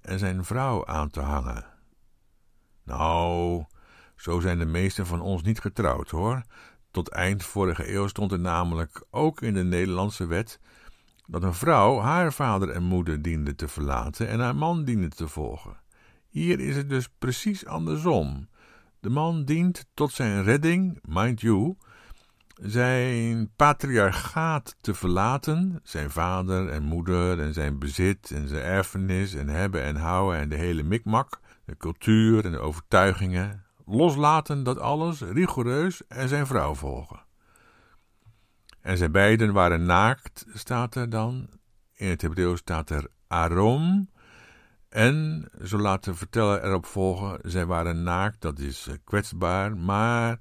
en 0.00 0.18
zijn 0.18 0.44
vrouw 0.44 0.86
aan 0.86 1.10
te 1.10 1.20
hangen. 1.20 1.64
Nou, 2.84 3.64
zo 4.16 4.40
zijn 4.40 4.58
de 4.58 4.64
meesten 4.64 5.06
van 5.06 5.20
ons 5.20 5.42
niet 5.42 5.60
getrouwd 5.60 6.10
hoor. 6.10 6.42
Tot 6.90 7.08
eind 7.08 7.44
vorige 7.44 7.94
eeuw 7.94 8.06
stond 8.06 8.32
er 8.32 8.40
namelijk 8.40 9.04
ook 9.10 9.40
in 9.42 9.54
de 9.54 9.64
Nederlandse 9.64 10.26
wet 10.26 10.60
dat 11.26 11.42
een 11.42 11.54
vrouw 11.54 11.98
haar 11.98 12.32
vader 12.32 12.70
en 12.70 12.82
moeder 12.82 13.22
diende 13.22 13.54
te 13.54 13.68
verlaten 13.68 14.28
en 14.28 14.40
haar 14.40 14.56
man 14.56 14.84
diende 14.84 15.08
te 15.08 15.28
volgen. 15.28 15.80
Hier 16.28 16.60
is 16.60 16.76
het 16.76 16.88
dus 16.88 17.08
precies 17.08 17.66
andersom. 17.66 18.48
De 19.00 19.10
man 19.10 19.44
dient 19.44 19.86
tot 19.94 20.12
zijn 20.12 20.42
redding, 20.42 20.98
mind 21.02 21.40
you, 21.40 21.76
zijn 22.62 23.50
patriarchaat 23.56 24.76
te 24.80 24.94
verlaten, 24.94 25.80
zijn 25.82 26.10
vader 26.10 26.68
en 26.68 26.82
moeder 26.82 27.40
en 27.40 27.54
zijn 27.54 27.78
bezit 27.78 28.30
en 28.30 28.48
zijn 28.48 28.62
erfenis 28.62 29.34
en 29.34 29.48
hebben 29.48 29.82
en 29.82 29.96
houden 29.96 30.40
en 30.40 30.48
de 30.48 30.56
hele 30.56 30.82
mikmak, 30.82 31.40
de 31.64 31.76
cultuur 31.76 32.44
en 32.44 32.52
de 32.52 32.58
overtuigingen, 32.58 33.64
loslaten 33.86 34.62
dat 34.62 34.78
alles 34.78 35.20
rigoureus 35.20 36.06
en 36.06 36.28
zijn 36.28 36.46
vrouw 36.46 36.74
volgen. 36.74 37.24
En 38.80 38.96
zij 38.96 39.10
beiden 39.10 39.52
waren 39.52 39.84
naakt, 39.84 40.46
staat 40.54 40.94
er 40.94 41.10
dan. 41.10 41.48
In 41.94 42.08
het 42.08 42.22
Hebreeuws 42.22 42.58
staat 42.58 42.90
er 42.90 43.08
arom. 43.26 44.10
En, 44.88 45.48
zo 45.64 45.78
laat 45.78 46.04
de 46.04 46.14
verteller 46.14 46.64
erop 46.64 46.86
volgen, 46.86 47.38
zij 47.42 47.66
waren 47.66 48.02
naakt, 48.02 48.40
dat 48.40 48.58
is 48.58 48.86
eh, 48.86 48.94
kwetsbaar, 49.04 49.76
maar 49.76 50.38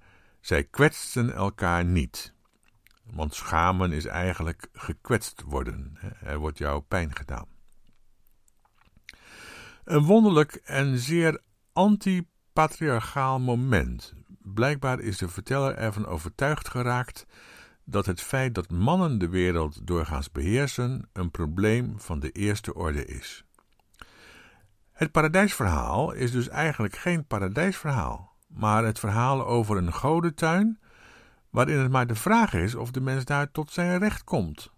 zij 0.50 0.64
kwetsten 0.64 1.34
elkaar 1.34 1.86
niet. 1.86 2.34
Want 3.04 3.36
schamen 3.36 3.92
is 3.92 4.06
eigenlijk 4.06 4.68
gekwetst 4.74 5.44
worden. 5.46 5.98
Er 6.22 6.38
wordt 6.38 6.58
jou 6.58 6.82
pijn 6.82 7.16
gedaan. 7.16 7.46
Een 9.84 10.04
wonderlijk 10.04 10.54
en 10.54 10.98
zeer 10.98 11.42
anti-patriarchaal 11.74 13.40
moment. 13.40 14.14
Blijkbaar 14.40 15.00
is 15.00 15.18
de 15.18 15.30
verteller 15.30 15.76
ervan 15.76 16.06
overtuigd 16.06 16.68
geraakt 16.68 17.26
dat 17.84 18.06
het 18.06 18.22
feit 18.22 18.56
dat 18.56 18.72
mannen 18.72 19.18
de 19.20 19.30
wereld 19.30 19.88
doorgaans 19.88 20.32
beheersen 20.32 21.10
een 21.14 21.32
probleem 21.32 22.00
van 22.00 22.20
de 22.20 22.32
eerste 22.32 22.74
orde 22.74 23.06
is. 23.06 23.44
Het 24.92 25.12
paradijsverhaal 25.12 26.12
is 26.12 26.32
dus 26.32 26.48
eigenlijk 26.48 26.96
geen 26.96 27.26
paradijsverhaal, 27.26 28.30
maar 28.50 28.86
het 28.86 29.00
verhaal 29.00 29.46
over 29.46 29.78
een 29.78 29.94
godentuin, 29.94 30.80
waarin 31.50 31.80
het 31.80 31.92
maar 31.92 32.08
de 32.08 32.16
vraag 32.16 32.54
is 32.54 32.76
of 32.76 32.92
de 32.92 33.02
mens 33.02 33.26
daar 33.26 33.52
tot 33.52 33.72
zijn 33.72 34.00
recht 34.00 34.24
komt. 34.24 34.72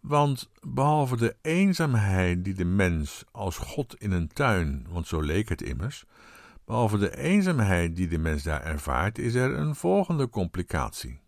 Want 0.00 0.50
behalve 0.60 1.16
de 1.16 1.36
eenzaamheid 1.42 2.44
die 2.44 2.54
de 2.54 2.64
mens 2.64 3.24
als 3.30 3.58
God 3.58 3.94
in 3.98 4.12
een 4.12 4.28
tuin, 4.28 4.86
want 4.88 5.06
zo 5.06 5.20
leek 5.20 5.48
het 5.48 5.62
immers, 5.62 6.04
behalve 6.64 6.98
de 6.98 7.16
eenzaamheid 7.16 7.96
die 7.96 8.08
de 8.08 8.18
mens 8.18 8.42
daar 8.42 8.62
ervaart, 8.62 9.18
is 9.18 9.34
er 9.34 9.56
een 9.56 9.74
volgende 9.74 10.28
complicatie. 10.28 11.20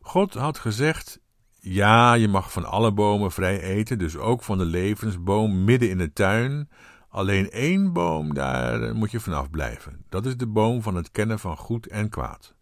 God 0.00 0.34
had 0.34 0.58
gezegd: 0.58 1.20
Ja, 1.60 2.14
je 2.14 2.28
mag 2.28 2.52
van 2.52 2.64
alle 2.64 2.92
bomen 2.92 3.32
vrij 3.32 3.60
eten, 3.60 3.98
dus 3.98 4.16
ook 4.16 4.42
van 4.42 4.58
de 4.58 4.64
levensboom 4.64 5.64
midden 5.64 5.90
in 5.90 5.98
de 5.98 6.12
tuin. 6.12 6.68
Alleen 7.14 7.50
één 7.50 7.92
boom, 7.92 8.34
daar 8.34 8.94
moet 8.94 9.10
je 9.10 9.20
vanaf 9.20 9.50
blijven. 9.50 10.04
Dat 10.08 10.26
is 10.26 10.36
de 10.36 10.46
boom 10.46 10.82
van 10.82 10.94
het 10.94 11.10
kennen 11.10 11.38
van 11.38 11.56
goed 11.56 11.86
en 11.86 12.08
kwaad. 12.08 12.54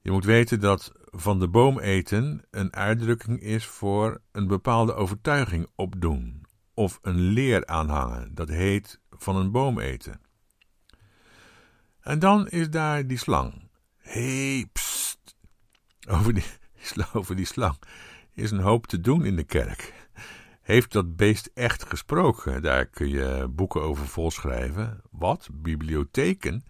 Je 0.00 0.10
moet 0.10 0.24
weten 0.24 0.60
dat 0.60 0.92
van 1.04 1.40
de 1.40 1.48
boom 1.48 1.78
eten 1.78 2.42
een 2.50 2.74
uitdrukking 2.74 3.40
is 3.40 3.66
voor 3.66 4.20
een 4.32 4.46
bepaalde 4.46 4.94
overtuiging 4.94 5.68
opdoen 5.74 6.46
of 6.74 6.98
een 7.02 7.20
leer 7.20 7.66
aanhangen. 7.66 8.34
Dat 8.34 8.48
heet 8.48 9.00
van 9.10 9.36
een 9.36 9.50
boom 9.50 9.78
eten. 9.78 10.20
En 12.00 12.18
dan 12.18 12.48
is 12.48 12.70
daar 12.70 13.06
die 13.06 13.18
slang. 13.18 13.68
Hey, 13.96 14.70
over 16.08 16.34
die, 16.34 16.44
over 17.12 17.36
die 17.36 17.46
slang 17.46 17.78
is 18.34 18.50
een 18.50 18.60
hoop 18.60 18.86
te 18.86 19.00
doen 19.00 19.24
in 19.24 19.36
de 19.36 19.44
kerk. 19.44 19.99
Heeft 20.70 20.92
dat 20.92 21.16
beest 21.16 21.50
echt 21.54 21.84
gesproken? 21.84 22.62
Daar 22.62 22.86
kun 22.86 23.08
je 23.08 23.48
boeken 23.50 23.82
over 23.82 24.06
volschrijven. 24.06 25.00
Wat? 25.10 25.48
Bibliotheken? 25.52 26.64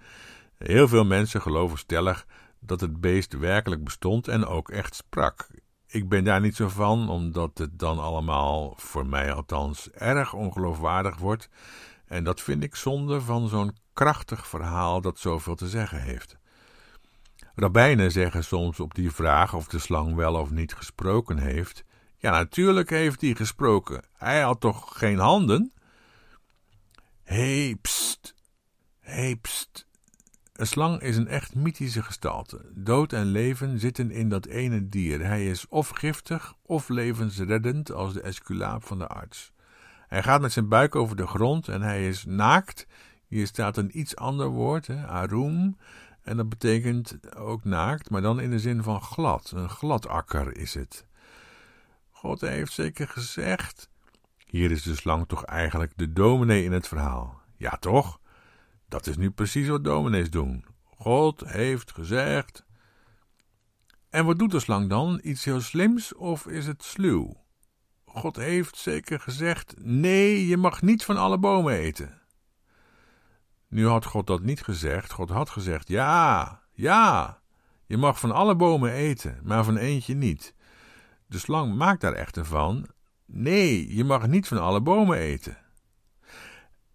Heel 0.58 0.88
veel 0.88 1.04
mensen 1.04 1.42
geloven 1.42 1.78
stellig 1.78 2.26
dat 2.60 2.80
het 2.80 3.00
beest 3.00 3.38
werkelijk 3.38 3.84
bestond 3.84 4.28
en 4.28 4.46
ook 4.46 4.70
echt 4.70 4.94
sprak. 4.94 5.48
Ik 5.86 6.08
ben 6.08 6.24
daar 6.24 6.40
niet 6.40 6.56
zo 6.56 6.68
van, 6.68 7.08
omdat 7.08 7.58
het 7.58 7.78
dan 7.78 7.98
allemaal, 7.98 8.74
voor 8.76 9.06
mij 9.06 9.32
althans, 9.32 9.90
erg 9.90 10.32
ongeloofwaardig 10.32 11.18
wordt. 11.18 11.48
En 12.06 12.24
dat 12.24 12.40
vind 12.40 12.62
ik 12.62 12.74
zonde 12.74 13.20
van 13.20 13.48
zo'n 13.48 13.76
krachtig 13.92 14.46
verhaal 14.46 15.00
dat 15.00 15.18
zoveel 15.18 15.54
te 15.54 15.68
zeggen 15.68 16.02
heeft. 16.02 16.36
Rabbijnen 17.54 18.12
zeggen 18.12 18.44
soms 18.44 18.80
op 18.80 18.94
die 18.94 19.10
vraag 19.10 19.54
of 19.54 19.66
de 19.66 19.78
slang 19.78 20.14
wel 20.14 20.34
of 20.34 20.50
niet 20.50 20.74
gesproken 20.74 21.38
heeft. 21.38 21.84
Ja, 22.20 22.30
natuurlijk 22.30 22.90
heeft 22.90 23.20
hij 23.20 23.34
gesproken. 23.34 24.02
Hij 24.16 24.40
had 24.40 24.60
toch 24.60 24.98
geen 24.98 25.18
handen? 25.18 25.72
Hé, 27.22 27.64
hey, 27.64 27.76
pst. 27.80 28.34
Hé, 29.00 29.12
hey, 29.12 29.36
pst. 29.36 29.86
Een 30.52 30.66
slang 30.66 31.00
is 31.00 31.16
een 31.16 31.28
echt 31.28 31.54
mythische 31.54 32.02
gestalte. 32.02 32.70
Dood 32.74 33.12
en 33.12 33.24
leven 33.24 33.78
zitten 33.78 34.10
in 34.10 34.28
dat 34.28 34.46
ene 34.46 34.88
dier. 34.88 35.24
Hij 35.24 35.46
is 35.46 35.68
of 35.68 35.88
giftig 35.88 36.54
of 36.62 36.88
levensreddend 36.88 37.92
als 37.92 38.12
de 38.12 38.20
esculaap 38.20 38.84
van 38.84 38.98
de 38.98 39.06
arts. 39.06 39.52
Hij 40.08 40.22
gaat 40.22 40.40
met 40.40 40.52
zijn 40.52 40.68
buik 40.68 40.94
over 40.94 41.16
de 41.16 41.26
grond 41.26 41.68
en 41.68 41.82
hij 41.82 42.08
is 42.08 42.24
naakt. 42.24 42.86
Hier 43.26 43.46
staat 43.46 43.76
een 43.76 43.98
iets 43.98 44.16
ander 44.16 44.48
woord, 44.48 44.86
hè. 44.86 45.28
En 46.22 46.36
dat 46.36 46.48
betekent 46.48 47.34
ook 47.36 47.64
naakt, 47.64 48.10
maar 48.10 48.22
dan 48.22 48.40
in 48.40 48.50
de 48.50 48.58
zin 48.58 48.82
van 48.82 49.00
glad. 49.02 49.52
Een 49.54 49.68
gladakker 49.68 50.56
is 50.56 50.74
het. 50.74 51.08
God 52.20 52.40
heeft 52.40 52.72
zeker 52.72 53.08
gezegd: 53.08 53.90
Hier 54.46 54.70
is 54.70 54.82
de 54.82 54.94
slang 54.94 55.28
toch 55.28 55.44
eigenlijk 55.44 55.92
de 55.96 56.12
dominee 56.12 56.64
in 56.64 56.72
het 56.72 56.88
verhaal. 56.88 57.40
Ja, 57.56 57.70
toch? 57.70 58.20
Dat 58.88 59.06
is 59.06 59.16
nu 59.16 59.30
precies 59.30 59.68
wat 59.68 59.84
dominees 59.84 60.30
doen. 60.30 60.64
God 60.84 61.42
heeft 61.46 61.92
gezegd. 61.92 62.64
En 64.10 64.24
wat 64.24 64.38
doet 64.38 64.50
de 64.50 64.60
slang 64.60 64.88
dan? 64.88 65.20
Iets 65.22 65.44
heel 65.44 65.60
slims 65.60 66.14
of 66.14 66.46
is 66.46 66.66
het 66.66 66.82
sluw? 66.82 67.36
God 68.04 68.36
heeft 68.36 68.76
zeker 68.76 69.20
gezegd: 69.20 69.74
nee, 69.78 70.46
je 70.46 70.56
mag 70.56 70.82
niet 70.82 71.04
van 71.04 71.16
alle 71.16 71.38
bomen 71.38 71.74
eten. 71.74 72.20
Nu 73.68 73.86
had 73.86 74.04
God 74.04 74.26
dat 74.26 74.42
niet 74.42 74.62
gezegd. 74.62 75.12
God 75.12 75.30
had 75.30 75.50
gezegd: 75.50 75.88
ja, 75.88 76.62
ja, 76.72 77.40
je 77.86 77.96
mag 77.96 78.20
van 78.20 78.32
alle 78.32 78.56
bomen 78.56 78.92
eten, 78.92 79.40
maar 79.42 79.64
van 79.64 79.76
eentje 79.76 80.14
niet. 80.14 80.54
De 81.30 81.38
slang 81.38 81.74
maakt 81.74 82.00
daar 82.00 82.12
echter 82.12 82.44
van: 82.44 82.86
nee, 83.26 83.94
je 83.94 84.04
mag 84.04 84.26
niet 84.26 84.48
van 84.48 84.58
alle 84.58 84.80
bomen 84.80 85.18
eten. 85.18 85.58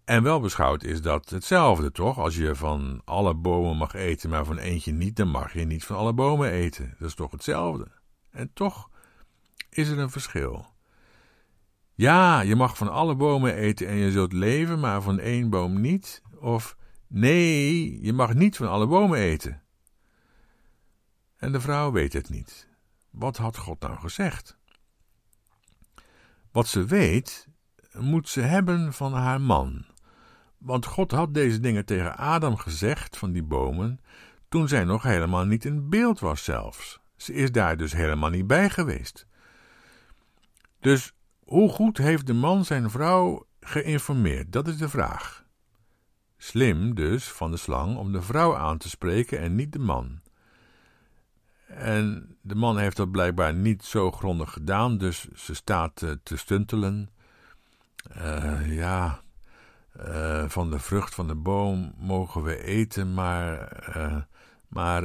En 0.04 0.22
wel 0.22 0.40
beschouwd 0.40 0.82
is 0.82 1.02
dat 1.02 1.30
hetzelfde, 1.30 1.92
toch? 1.92 2.18
Als 2.18 2.36
je 2.36 2.54
van 2.54 3.02
alle 3.04 3.34
bomen 3.34 3.76
mag 3.76 3.94
eten, 3.94 4.30
maar 4.30 4.44
van 4.44 4.58
eentje 4.58 4.92
niet, 4.92 5.16
dan 5.16 5.28
mag 5.28 5.52
je 5.52 5.64
niet 5.64 5.84
van 5.84 5.96
alle 5.96 6.12
bomen 6.12 6.50
eten. 6.50 6.94
Dat 6.98 7.08
is 7.08 7.14
toch 7.14 7.30
hetzelfde? 7.30 7.88
En 8.30 8.50
toch 8.52 8.90
is 9.70 9.88
er 9.88 9.98
een 9.98 10.10
verschil. 10.10 10.66
Ja, 11.94 12.40
je 12.40 12.56
mag 12.56 12.76
van 12.76 12.88
alle 12.88 13.14
bomen 13.14 13.54
eten 13.54 13.88
en 13.88 13.96
je 13.96 14.10
zult 14.10 14.32
leven, 14.32 14.80
maar 14.80 15.02
van 15.02 15.18
één 15.18 15.50
boom 15.50 15.80
niet. 15.80 16.22
Of 16.40 16.76
nee, 17.06 18.02
je 18.02 18.12
mag 18.12 18.34
niet 18.34 18.56
van 18.56 18.68
alle 18.68 18.86
bomen 18.86 19.18
eten. 19.18 19.62
En 21.36 21.52
de 21.52 21.60
vrouw 21.60 21.92
weet 21.92 22.12
het 22.12 22.28
niet. 22.28 22.65
Wat 23.16 23.36
had 23.36 23.56
God 23.56 23.80
nou 23.80 23.98
gezegd? 23.98 24.58
Wat 26.50 26.66
ze 26.66 26.84
weet, 26.84 27.48
moet 27.92 28.28
ze 28.28 28.40
hebben 28.40 28.92
van 28.92 29.12
haar 29.12 29.40
man. 29.40 29.86
Want 30.58 30.86
God 30.86 31.10
had 31.10 31.34
deze 31.34 31.60
dingen 31.60 31.84
tegen 31.84 32.16
Adam 32.16 32.56
gezegd 32.56 33.16
van 33.16 33.32
die 33.32 33.42
bomen, 33.42 34.00
toen 34.48 34.68
zij 34.68 34.84
nog 34.84 35.02
helemaal 35.02 35.44
niet 35.44 35.64
in 35.64 35.88
beeld 35.88 36.20
was 36.20 36.44
zelfs. 36.44 37.00
Ze 37.16 37.32
is 37.32 37.52
daar 37.52 37.76
dus 37.76 37.92
helemaal 37.92 38.30
niet 38.30 38.46
bij 38.46 38.70
geweest. 38.70 39.26
Dus 40.80 41.12
hoe 41.44 41.68
goed 41.68 41.98
heeft 41.98 42.26
de 42.26 42.34
man 42.34 42.64
zijn 42.64 42.90
vrouw 42.90 43.46
geïnformeerd? 43.60 44.52
Dat 44.52 44.68
is 44.68 44.76
de 44.76 44.88
vraag. 44.88 45.44
Slim 46.36 46.94
dus 46.94 47.24
van 47.24 47.50
de 47.50 47.56
slang 47.56 47.96
om 47.96 48.12
de 48.12 48.22
vrouw 48.22 48.56
aan 48.56 48.78
te 48.78 48.88
spreken 48.88 49.38
en 49.38 49.54
niet 49.54 49.72
de 49.72 49.78
man. 49.78 50.20
En 51.66 52.36
de 52.42 52.54
man 52.54 52.78
heeft 52.78 52.96
dat 52.96 53.10
blijkbaar 53.10 53.54
niet 53.54 53.84
zo 53.84 54.10
grondig 54.10 54.52
gedaan, 54.52 54.98
dus 54.98 55.28
ze 55.34 55.54
staat 55.54 56.02
uh, 56.02 56.10
te 56.22 56.36
stuntelen. 56.36 57.10
Uh, 58.16 58.76
ja, 58.76 59.20
uh, 60.00 60.44
van 60.48 60.70
de 60.70 60.78
vrucht 60.78 61.14
van 61.14 61.26
de 61.26 61.34
boom 61.34 61.94
mogen 61.98 62.42
we 62.42 62.62
eten, 62.62 63.14
maar, 63.14 63.68
maar 64.68 65.02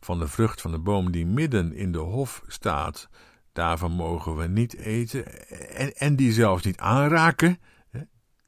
van 0.00 0.18
de 0.18 0.28
vrucht 0.28 0.60
van 0.60 0.70
de 0.70 0.78
boom 0.78 1.10
die 1.10 1.26
midden 1.26 1.72
in 1.72 1.92
de 1.92 1.98
hof 1.98 2.42
staat, 2.46 3.08
daarvan 3.52 3.92
mogen 3.92 4.36
we 4.36 4.46
niet 4.46 4.76
eten 4.76 5.48
en, 5.76 5.92
en 5.94 6.16
die 6.16 6.32
zelfs 6.32 6.64
niet 6.64 6.78
aanraken. 6.78 7.58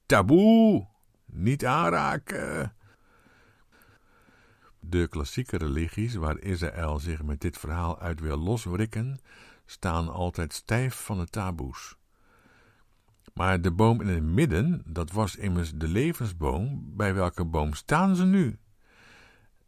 Taboe, 0.07 0.87
niet 1.26 1.66
aanraken. 1.66 2.72
De 4.90 5.09
klassieke 5.09 5.57
religies, 5.57 6.14
waar 6.14 6.38
Israël 6.38 6.98
zich 6.98 7.22
met 7.22 7.40
dit 7.40 7.59
verhaal 7.59 7.98
uit 8.01 8.20
wil 8.20 8.37
loswrikken, 8.37 9.18
staan 9.66 10.09
altijd 10.09 10.53
stijf 10.53 10.94
van 10.94 11.18
de 11.18 11.27
taboes. 11.27 11.96
Maar 13.35 13.61
de 13.61 13.70
boom 13.70 14.01
in 14.01 14.09
het 14.09 14.22
midden, 14.22 14.83
dat 14.87 15.11
was 15.12 15.37
immers 15.37 15.72
de 15.74 15.88
levensboom, 15.88 16.92
bij 16.96 17.14
welke 17.14 17.44
boom 17.44 17.74
staan 17.74 18.16
ze 18.16 18.24
nu? 18.24 18.59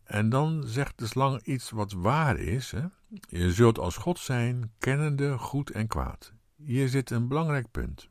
En 0.04 0.28
dan 0.28 0.62
zegt 0.66 0.98
de 0.98 1.06
slang 1.06 1.42
iets 1.42 1.70
wat 1.70 1.92
waar 1.92 2.38
is. 2.38 2.70
Hè? 2.70 2.84
Je 3.28 3.52
zult 3.52 3.78
als 3.78 3.96
God 3.96 4.18
zijn, 4.18 4.72
kennende 4.78 5.38
goed 5.38 5.70
en 5.70 5.86
kwaad. 5.86 6.32
Hier 6.56 6.88
zit 6.88 7.10
een 7.10 7.28
belangrijk 7.28 7.70
punt. 7.70 8.08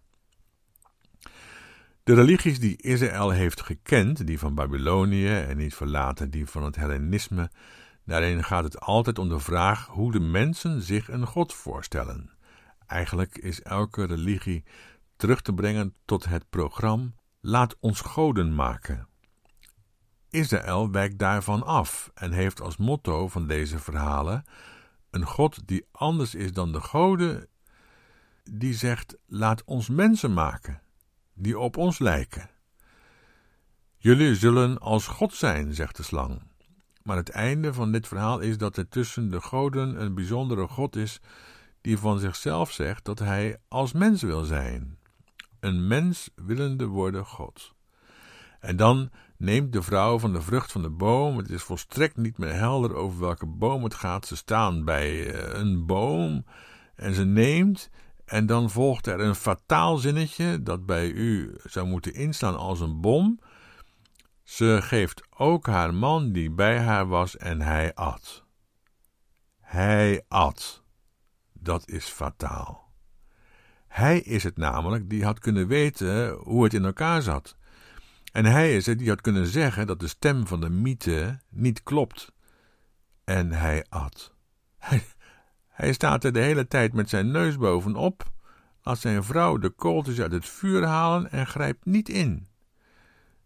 De 2.03 2.13
religies 2.13 2.59
die 2.59 2.81
Israël 2.81 3.29
heeft 3.29 3.61
gekend, 3.61 4.27
die 4.27 4.39
van 4.39 4.55
Babylonië 4.55 5.27
en 5.27 5.57
niet 5.57 5.75
verlaten 5.75 6.29
die 6.29 6.45
van 6.45 6.63
het 6.63 6.75
Hellenisme, 6.75 7.51
daarin 8.05 8.43
gaat 8.43 8.63
het 8.63 8.79
altijd 8.79 9.19
om 9.19 9.29
de 9.29 9.39
vraag 9.39 9.87
hoe 9.87 10.11
de 10.11 10.19
mensen 10.19 10.81
zich 10.81 11.09
een 11.09 11.25
God 11.25 11.53
voorstellen. 11.53 12.29
Eigenlijk 12.87 13.37
is 13.37 13.61
elke 13.61 14.05
religie 14.05 14.63
terug 15.15 15.41
te 15.41 15.53
brengen 15.53 15.95
tot 16.05 16.25
het 16.25 16.49
programma 16.49 17.09
Laat 17.41 17.75
ons 17.79 18.01
goden 18.01 18.55
maken. 18.55 19.07
Israël 20.29 20.91
wijkt 20.91 21.19
daarvan 21.19 21.63
af 21.63 22.11
en 22.13 22.31
heeft 22.31 22.61
als 22.61 22.77
motto 22.77 23.27
van 23.27 23.47
deze 23.47 23.79
verhalen 23.79 24.43
een 25.09 25.25
God 25.25 25.67
die 25.67 25.85
anders 25.91 26.35
is 26.35 26.53
dan 26.53 26.71
de 26.71 26.81
goden, 26.81 27.47
die 28.43 28.73
zegt: 28.73 29.17
Laat 29.25 29.63
ons 29.63 29.89
mensen 29.89 30.33
maken 30.33 30.81
die 31.39 31.59
op 31.59 31.77
ons 31.77 31.99
lijken. 31.99 32.49
Jullie 33.97 34.35
zullen 34.35 34.77
als 34.79 35.07
God 35.07 35.33
zijn, 35.33 35.73
zegt 35.73 35.95
de 35.95 36.03
slang. 36.03 36.41
Maar 37.03 37.17
het 37.17 37.29
einde 37.29 37.73
van 37.73 37.91
dit 37.91 38.07
verhaal 38.07 38.39
is 38.39 38.57
dat 38.57 38.77
er 38.77 38.87
tussen 38.87 39.29
de 39.29 39.41
goden 39.41 40.01
een 40.01 40.13
bijzondere 40.13 40.67
God 40.67 40.95
is 40.95 41.19
die 41.81 41.97
van 41.97 42.19
zichzelf 42.19 42.71
zegt 42.71 43.05
dat 43.05 43.19
hij 43.19 43.57
als 43.67 43.91
mens 43.91 44.21
wil 44.21 44.43
zijn. 44.43 44.97
Een 45.59 45.87
mens 45.87 46.29
willende 46.35 46.85
worden 46.85 47.25
God. 47.25 47.73
En 48.59 48.75
dan 48.75 49.09
neemt 49.37 49.73
de 49.73 49.81
vrouw 49.81 50.19
van 50.19 50.33
de 50.33 50.41
vrucht 50.41 50.71
van 50.71 50.81
de 50.81 50.89
boom. 50.89 51.37
Het 51.37 51.49
is 51.49 51.61
volstrekt 51.61 52.17
niet 52.17 52.37
meer 52.37 52.53
helder 52.53 52.95
over 52.95 53.19
welke 53.19 53.45
boom 53.45 53.83
het 53.83 53.93
gaat. 53.93 54.27
Ze 54.27 54.35
staan 54.35 54.85
bij 54.85 55.33
eh, 55.33 55.59
een 55.59 55.85
boom 55.85 56.45
en 56.95 57.13
ze 57.13 57.23
neemt 57.23 57.89
en 58.29 58.45
dan 58.45 58.69
volgt 58.69 59.07
er 59.07 59.19
een 59.19 59.35
fataal 59.35 59.97
zinnetje 59.97 60.63
dat 60.63 60.85
bij 60.85 61.09
u 61.09 61.59
zou 61.63 61.87
moeten 61.87 62.13
instaan 62.13 62.57
als 62.57 62.79
een 62.79 63.01
bom. 63.01 63.39
Ze 64.43 64.79
geeft 64.81 65.21
ook 65.37 65.67
haar 65.67 65.93
man 65.93 66.31
die 66.31 66.51
bij 66.51 66.79
haar 66.79 67.07
was 67.07 67.37
en 67.37 67.61
hij 67.61 67.93
at. 67.93 68.45
Hij 69.59 70.25
at. 70.27 70.83
Dat 71.53 71.87
is 71.87 72.05
fataal. 72.05 72.93
Hij 73.87 74.19
is 74.19 74.43
het 74.43 74.57
namelijk 74.57 75.09
die 75.09 75.23
had 75.23 75.39
kunnen 75.39 75.67
weten 75.67 76.31
hoe 76.31 76.63
het 76.63 76.73
in 76.73 76.85
elkaar 76.85 77.21
zat. 77.21 77.57
En 78.31 78.45
hij 78.45 78.75
is 78.75 78.85
het 78.85 78.99
die 78.99 79.09
had 79.09 79.21
kunnen 79.21 79.47
zeggen 79.47 79.87
dat 79.87 79.99
de 79.99 80.07
stem 80.07 80.47
van 80.47 80.61
de 80.61 80.69
mythe 80.69 81.39
niet 81.49 81.83
klopt. 81.83 82.31
En 83.23 83.51
hij 83.51 83.85
at. 83.89 84.33
Hij, 84.77 85.03
hij 85.79 85.93
staat 85.93 86.23
er 86.23 86.33
de 86.33 86.39
hele 86.39 86.67
tijd 86.67 86.93
met 86.93 87.09
zijn 87.09 87.31
neus 87.31 87.57
bovenop, 87.57 88.31
als 88.81 89.01
zijn 89.01 89.23
vrouw 89.23 89.57
de 89.57 89.69
kooltjes 89.69 90.19
uit 90.19 90.31
het 90.31 90.45
vuur 90.45 90.85
halen 90.85 91.31
en 91.31 91.47
grijpt 91.47 91.85
niet 91.85 92.09
in. 92.09 92.47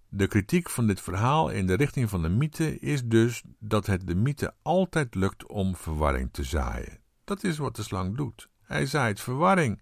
De 0.10 0.28
kritiek 0.28 0.70
van 0.70 0.88
dit 0.88 1.02
verhaal 1.02 1.50
in 1.50 1.68
de 1.68 1.74
richting 1.74 2.10
van 2.10 2.22
de 2.22 2.30
mythe 2.30 2.80
is 2.80 3.04
dus 3.06 3.44
dat 3.60 3.86
het 3.86 4.08
de 4.08 4.16
mythe 4.16 4.54
altijd 4.62 5.16
lukt 5.16 5.48
om 5.48 5.76
verwarring 5.76 6.30
te 6.32 6.44
zaaien. 6.44 7.00
Dat 7.24 7.44
is 7.44 7.58
wat 7.58 7.76
de 7.76 7.84
slang 7.84 8.18
doet. 8.18 8.50
Hij 8.64 8.86
zaait 8.86 9.22
verwarring. 9.22 9.82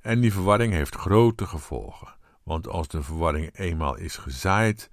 En 0.00 0.20
die 0.20 0.32
verwarring 0.32 0.72
heeft 0.72 0.94
grote 0.94 1.46
gevolgen. 1.46 2.14
Want 2.42 2.68
als 2.68 2.88
de 2.88 3.02
verwarring 3.02 3.56
eenmaal 3.56 3.96
is 3.96 4.16
gezaaid 4.16 4.90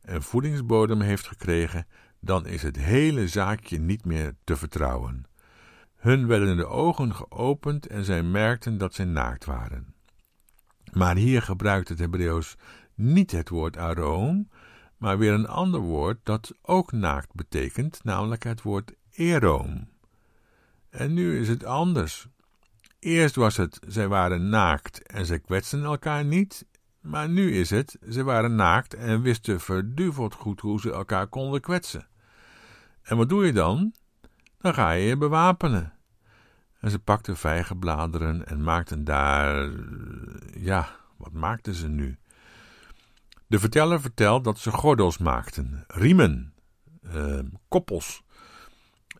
en 0.00 0.22
voedingsbodem 0.22 1.00
heeft 1.00 1.26
gekregen, 1.26 1.86
dan 2.20 2.46
is 2.46 2.62
het 2.62 2.76
hele 2.76 3.28
zaakje 3.28 3.78
niet 3.78 4.04
meer 4.04 4.34
te 4.44 4.56
vertrouwen. 4.56 5.26
Hun 5.96 6.26
werden 6.26 6.56
de 6.56 6.66
ogen 6.66 7.14
geopend 7.14 7.86
en 7.86 8.04
zij 8.04 8.22
merkten 8.22 8.78
dat 8.78 8.94
zij 8.94 9.04
naakt 9.04 9.44
waren. 9.44 9.94
Maar 10.92 11.16
hier 11.16 11.42
gebruikt 11.42 11.88
het 11.88 11.98
Hebreeuws 11.98 12.56
niet 12.94 13.30
het 13.30 13.48
woord 13.48 13.76
aroom, 13.76 14.48
maar 14.96 15.18
weer 15.18 15.32
een 15.32 15.48
ander 15.48 15.80
woord 15.80 16.18
dat 16.22 16.52
ook 16.62 16.92
naakt 16.92 17.34
betekent, 17.34 18.04
namelijk 18.04 18.44
het 18.44 18.62
woord 18.62 18.92
eroom. 19.10 19.88
En 20.90 21.14
nu 21.14 21.38
is 21.40 21.48
het 21.48 21.64
anders. 21.64 22.28
Eerst 22.98 23.34
was 23.34 23.56
het, 23.56 23.78
zij 23.88 24.08
waren 24.08 24.48
naakt 24.48 25.02
en 25.02 25.26
zij 25.26 25.40
kwetsten 25.40 25.84
elkaar 25.84 26.24
niet, 26.24 26.66
maar 27.00 27.28
nu 27.28 27.54
is 27.54 27.70
het, 27.70 27.96
zij 28.00 28.24
waren 28.24 28.54
naakt 28.54 28.94
en 28.94 29.22
wisten 29.22 29.60
verduveld 29.60 30.34
goed 30.34 30.60
hoe 30.60 30.80
ze 30.80 30.92
elkaar 30.92 31.26
konden 31.26 31.60
kwetsen. 31.60 32.08
En 33.02 33.16
wat 33.16 33.28
doe 33.28 33.46
je 33.46 33.52
dan? 33.52 33.94
Dan 34.66 34.74
ga 34.74 34.90
je 34.90 35.06
je 35.06 35.16
bewapenen. 35.16 35.92
En 36.80 36.90
ze 36.90 36.98
pakten 36.98 37.36
vijgenbladeren 37.36 38.46
en 38.46 38.62
maakten 38.62 39.04
daar. 39.04 39.70
Ja, 40.54 40.88
wat 41.16 41.32
maakten 41.32 41.74
ze 41.74 41.88
nu? 41.88 42.18
De 43.46 43.58
verteller 43.58 44.00
vertelt 44.00 44.44
dat 44.44 44.58
ze 44.58 44.70
gordels 44.70 45.18
maakten, 45.18 45.84
riemen, 45.86 46.54
eh, 47.02 47.38
koppels. 47.68 48.22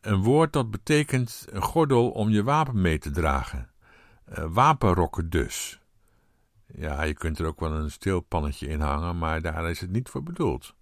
Een 0.01 0.23
woord 0.23 0.53
dat 0.53 0.71
betekent 0.71 1.47
een 1.51 1.63
gordel 1.63 2.11
om 2.11 2.31
je 2.31 2.43
wapen 2.43 2.81
mee 2.81 2.99
te 2.99 3.11
dragen. 3.11 3.71
Uh, 4.29 4.45
wapenrokken 4.49 5.31
dus. 5.31 5.81
Ja, 6.67 7.03
je 7.03 7.15
kunt 7.15 7.39
er 7.39 7.47
ook 7.47 7.61
wel 7.61 7.73
een 7.73 7.91
stilpannetje 7.91 8.69
in 8.69 8.81
hangen, 8.81 9.19
maar 9.19 9.43
daar 9.43 9.71
is 9.71 9.81
het 9.81 9.91
niet 9.91 10.09
voor 10.09 10.23
bedoeld. 10.23 10.75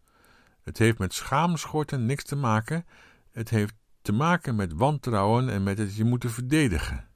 Het 0.62 0.78
heeft 0.78 0.98
met 0.98 1.14
schaamschorten 1.14 2.06
niks 2.06 2.24
te 2.24 2.36
maken. 2.36 2.86
Het 3.32 3.50
heeft 3.50 3.74
te 4.04 4.12
maken 4.12 4.54
met 4.54 4.72
wantrouwen 4.72 5.48
en 5.48 5.62
met 5.62 5.78
het 5.78 5.96
je 5.96 6.04
moeten 6.04 6.30
verdedigen. 6.30 7.08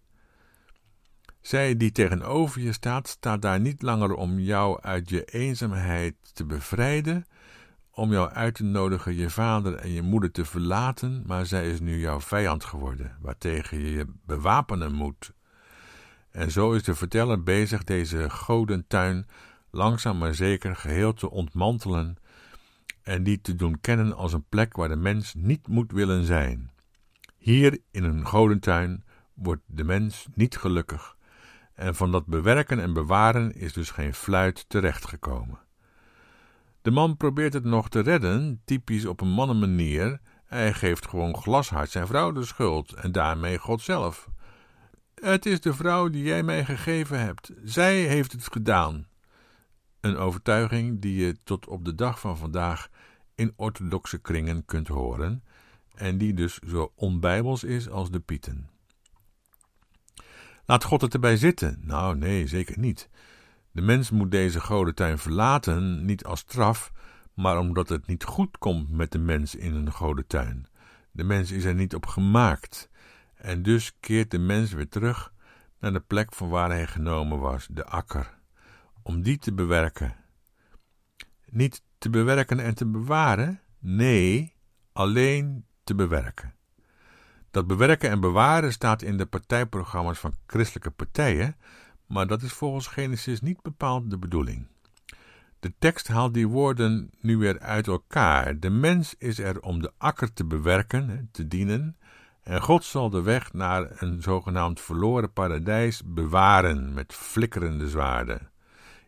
Zij 1.41 1.77
die 1.77 1.93
tegenover 1.93 2.61
je 2.61 2.73
staat, 2.73 3.09
staat 3.09 3.43
daar 3.43 3.61
niet 3.61 3.83
langer 3.83 4.15
om 4.15 4.39
jou 4.39 4.81
uit 4.81 5.09
je 5.09 5.25
eenzaamheid 5.25 6.15
te 6.33 6.45
bevrijden, 6.45 7.27
om 7.91 8.13
jou 8.13 8.31
uit 8.31 8.55
te 8.55 8.65
nodigen 8.65 9.15
je 9.15 9.31
vader 9.31 9.75
en 9.75 9.91
je 9.91 10.03
moeder 10.03 10.31
te 10.31 10.45
verlaten, 10.45 11.23
maar 11.27 11.47
zij 11.47 11.71
is 11.71 11.81
nu 11.81 11.99
jouw 11.99 12.21
vijand 12.21 12.65
geworden, 12.65 13.17
waartegen 13.21 13.79
je 13.79 13.91
je 13.91 14.07
bewapenen 14.25 14.93
moet. 14.93 15.33
En 16.31 16.51
zo 16.51 16.73
is 16.73 16.83
de 16.83 16.95
verteller 16.95 17.43
bezig 17.43 17.85
deze 17.85 18.31
godentuin 18.31 19.27
langzaam 19.71 20.19
maar 20.19 20.35
zeker 20.35 20.77
geheel 20.77 21.15
te 21.15 21.31
ontmantelen 21.31 22.17
en 23.03 23.23
die 23.23 23.41
te 23.41 23.55
doen 23.55 23.81
kennen 23.81 24.17
als 24.17 24.33
een 24.33 24.49
plek 24.49 24.77
waar 24.77 24.89
de 24.89 24.97
mens 24.97 25.35
niet 25.35 25.69
moet 25.69 25.93
willen 25.93 26.25
zijn. 26.25 26.77
Hier 27.49 27.79
in 27.91 28.05
een 28.05 28.27
godentuin 28.27 29.05
wordt 29.35 29.63
de 29.67 29.85
mens 29.85 30.27
niet 30.35 30.57
gelukkig, 30.57 31.17
en 31.75 31.95
van 31.95 32.13
dat 32.13 32.27
bewerken 32.27 32.81
en 32.81 32.93
bewaren 32.93 33.55
is 33.55 33.73
dus 33.73 33.91
geen 33.91 34.15
fluit 34.15 34.65
terechtgekomen. 34.69 35.59
De 36.83 36.91
man 36.91 37.17
probeert 37.17 37.53
het 37.53 37.65
nog 37.65 37.89
te 37.89 38.01
redden, 38.01 38.61
typisch 38.65 39.05
op 39.05 39.21
een 39.21 39.31
mannenmanier. 39.31 40.21
Hij 40.45 40.73
geeft 40.73 41.09
gewoon 41.09 41.37
glashard 41.37 41.91
zijn 41.91 42.07
vrouw 42.07 42.33
de 42.33 42.45
schuld 42.45 42.93
en 42.93 43.13
daarmee 43.13 43.59
God 43.59 43.81
zelf. 43.81 44.29
Het 45.15 45.47
is 45.47 45.61
de 45.61 45.75
vrouw 45.75 46.09
die 46.09 46.23
jij 46.23 46.43
mij 46.43 46.65
gegeven 46.65 47.21
hebt. 47.21 47.53
Zij 47.65 47.97
heeft 47.97 48.33
het 48.33 48.53
gedaan. 48.53 49.07
Een 50.01 50.17
overtuiging 50.17 51.01
die 51.01 51.27
je 51.27 51.37
tot 51.45 51.67
op 51.67 51.85
de 51.85 51.95
dag 51.95 52.21
van 52.21 52.37
vandaag 52.37 52.89
in 53.35 53.53
orthodoxe 53.57 54.19
kringen 54.19 54.65
kunt 54.65 54.89
horen 54.89 55.43
en 55.99 56.19
die 56.19 56.35
dus 56.35 56.59
zo 56.59 56.93
onbijbels 56.95 57.65
is 57.65 57.89
als 57.89 58.11
de 58.11 58.21
Pieten. 58.21 58.69
Laat 60.67 60.85
God 60.85 61.01
het 61.01 61.15
erbij 61.15 61.37
zitten? 61.37 61.81
Nou, 61.83 62.17
nee, 62.17 62.47
zeker 62.47 62.79
niet. 62.79 63.09
De 63.71 63.81
mens 63.81 64.11
moet 64.11 64.31
deze 64.31 64.61
godentuin 64.61 65.19
verlaten, 65.19 66.05
niet 66.05 66.25
als 66.25 66.41
straf, 66.41 66.93
maar 67.35 67.59
omdat 67.59 67.89
het 67.89 68.07
niet 68.07 68.25
goed 68.25 68.59
komt 68.59 68.91
met 68.91 69.13
de 69.13 69.19
mens 69.19 69.55
in 69.55 69.75
een 69.75 69.93
godentuin. 69.93 70.67
De 71.11 71.25
mens 71.25 71.51
is 71.51 71.65
er 71.65 71.75
niet 71.75 71.95
op 71.95 72.07
gemaakt, 72.07 72.89
en 73.35 73.63
dus 73.63 73.97
keert 74.01 74.31
de 74.31 74.39
mens 74.39 74.73
weer 74.73 74.89
terug 74.89 75.33
naar 75.81 75.93
de 75.93 76.01
plek 76.01 76.33
van 76.33 76.49
waar 76.49 76.71
hij 76.71 76.87
genomen 76.87 77.39
was, 77.39 77.69
de 77.71 77.85
akker, 77.85 78.39
om 79.03 79.23
die 79.23 79.39
te 79.39 79.53
bewerken. 79.53 80.17
Niet 81.47 81.83
te 81.99 82.11
bewerken 82.11 82.61
en 82.61 82.75
te 82.75 82.87
bewaren, 82.87 83.61
nee, 83.79 84.55
alleen 84.93 85.65
te 85.89 85.95
bewerken. 85.95 86.55
Dat 87.51 87.67
bewerken 87.67 88.11
en 88.11 88.21
bewaren 88.21 88.73
staat 88.73 89.03
in 89.03 89.17
de 89.17 89.27
partijprogramma's 89.27 90.19
van 90.19 90.35
christelijke 90.47 90.91
partijen, 90.91 91.57
maar 92.07 92.27
dat 92.27 92.43
is 92.43 92.53
volgens 92.53 92.87
Genesis 92.87 93.41
niet 93.41 93.63
bepaald 93.63 94.11
de 94.11 94.19
bedoeling. 94.19 94.67
De 95.61 95.73
tekst 95.79 96.09
haalt 96.09 96.35
die 96.35 96.49
woorden 96.49 97.11
nu 97.21 97.37
weer 97.37 97.61
uit 97.61 97.87
elkaar. 97.87 98.59
De 98.59 98.71
mens 98.71 99.15
is 99.19 99.39
er 99.39 99.61
om 99.61 99.83
de 99.83 99.93
akker 99.99 100.33
te 100.33 100.45
bewerken, 100.45 101.29
te 101.33 101.49
dienen, 101.49 101.97
en 102.43 102.63
God 102.63 102.85
zal 102.85 103.11
de 103.11 103.23
weg 103.23 103.53
naar 103.53 104.03
een 104.03 104.23
zogenaamd 104.23 104.81
verloren 104.81 105.33
paradijs 105.33 106.03
bewaren 106.05 106.95
met 106.95 107.15
flikkerende 107.15 107.89
zwaarden, 107.89 108.51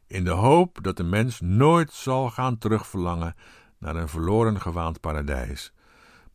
in 0.06 0.24
de 0.24 0.30
hoop 0.30 0.78
dat 0.82 0.96
de 0.96 1.04
mens 1.04 1.40
nooit 1.40 1.92
zal 1.92 2.30
gaan 2.30 2.58
terugverlangen 2.58 3.34
naar 3.78 3.96
een 3.96 4.08
verloren 4.08 4.60
gewaand 4.60 5.00
paradijs, 5.00 5.72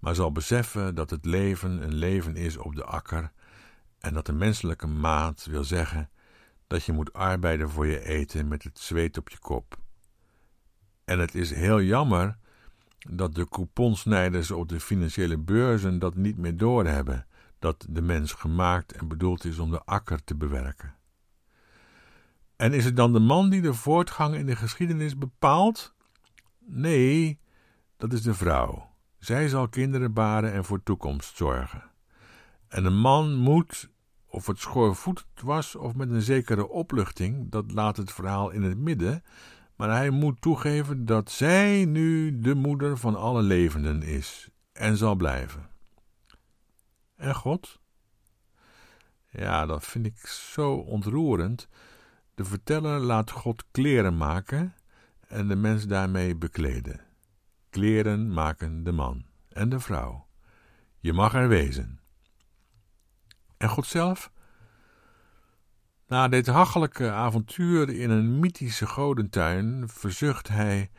maar 0.05 0.15
zal 0.15 0.31
beseffen 0.31 0.95
dat 0.95 1.09
het 1.09 1.25
leven 1.25 1.83
een 1.83 1.93
leven 1.93 2.35
is 2.35 2.57
op 2.57 2.75
de 2.75 2.83
akker 2.83 3.31
en 3.99 4.13
dat 4.13 4.25
de 4.25 4.33
menselijke 4.33 4.87
maat 4.87 5.45
wil 5.45 5.63
zeggen 5.63 6.09
dat 6.67 6.83
je 6.83 6.91
moet 6.91 7.13
arbeiden 7.13 7.69
voor 7.69 7.85
je 7.85 8.05
eten 8.05 8.47
met 8.47 8.63
het 8.63 8.79
zweet 8.79 9.17
op 9.17 9.29
je 9.29 9.39
kop. 9.39 9.77
En 11.05 11.19
het 11.19 11.35
is 11.35 11.51
heel 11.51 11.81
jammer 11.81 12.37
dat 13.09 13.35
de 13.35 13.49
couponsnijders 13.49 14.51
op 14.51 14.69
de 14.69 14.79
financiële 14.79 15.37
beurzen 15.37 15.99
dat 15.99 16.15
niet 16.15 16.37
meer 16.37 16.57
doorhebben, 16.57 17.27
dat 17.59 17.85
de 17.89 18.01
mens 18.01 18.33
gemaakt 18.33 18.91
en 18.91 19.07
bedoeld 19.07 19.45
is 19.45 19.59
om 19.59 19.71
de 19.71 19.83
akker 19.83 20.23
te 20.23 20.35
bewerken. 20.35 20.95
En 22.55 22.73
is 22.73 22.85
het 22.85 22.95
dan 22.95 23.13
de 23.13 23.19
man 23.19 23.49
die 23.49 23.61
de 23.61 23.73
voortgang 23.73 24.35
in 24.35 24.45
de 24.45 24.55
geschiedenis 24.55 25.17
bepaalt? 25.17 25.93
Nee, 26.59 27.39
dat 27.97 28.13
is 28.13 28.21
de 28.21 28.33
vrouw. 28.33 28.93
Zij 29.25 29.47
zal 29.47 29.67
kinderen 29.67 30.13
baren 30.13 30.53
en 30.53 30.65
voor 30.65 30.83
toekomst 30.83 31.37
zorgen. 31.37 31.83
En 32.67 32.85
een 32.85 32.97
man 32.97 33.35
moet, 33.35 33.89
of 34.25 34.47
het 34.47 34.59
schoorvoetend 34.59 35.41
was 35.41 35.75
of 35.75 35.95
met 35.95 36.09
een 36.09 36.21
zekere 36.21 36.67
opluchting, 36.67 37.51
dat 37.51 37.71
laat 37.71 37.97
het 37.97 38.11
verhaal 38.11 38.49
in 38.49 38.61
het 38.61 38.77
midden, 38.77 39.23
maar 39.75 39.89
hij 39.89 40.09
moet 40.09 40.41
toegeven 40.41 41.05
dat 41.05 41.31
zij 41.31 41.85
nu 41.85 42.39
de 42.39 42.55
moeder 42.55 42.97
van 42.97 43.15
alle 43.15 43.41
levenden 43.41 44.01
is 44.01 44.49
en 44.71 44.97
zal 44.97 45.15
blijven. 45.15 45.69
En 47.15 47.35
God? 47.35 47.79
Ja, 49.29 49.65
dat 49.65 49.85
vind 49.85 50.05
ik 50.05 50.17
zo 50.27 50.73
ontroerend. 50.73 51.67
De 52.35 52.45
verteller 52.45 52.99
laat 52.99 53.31
God 53.31 53.63
kleren 53.71 54.17
maken 54.17 54.75
en 55.27 55.47
de 55.47 55.55
mens 55.55 55.87
daarmee 55.87 56.35
bekleden. 56.35 57.04
Kleren 57.75 58.33
maken 58.33 58.83
de 58.83 58.91
man 58.91 59.25
en 59.49 59.69
de 59.69 59.79
vrouw. 59.79 60.27
Je 60.99 61.13
mag 61.13 61.33
er 61.33 61.47
wezen. 61.47 61.99
En 63.57 63.69
God 63.69 63.85
zelf? 63.85 64.31
Na 66.07 66.27
dit 66.27 66.47
hachelijke 66.47 67.11
avontuur 67.11 67.89
in 67.89 68.09
een 68.09 68.39
mythische 68.39 68.87
godentuin 68.87 69.89
verzucht 69.89 70.47
hij: 70.47 70.91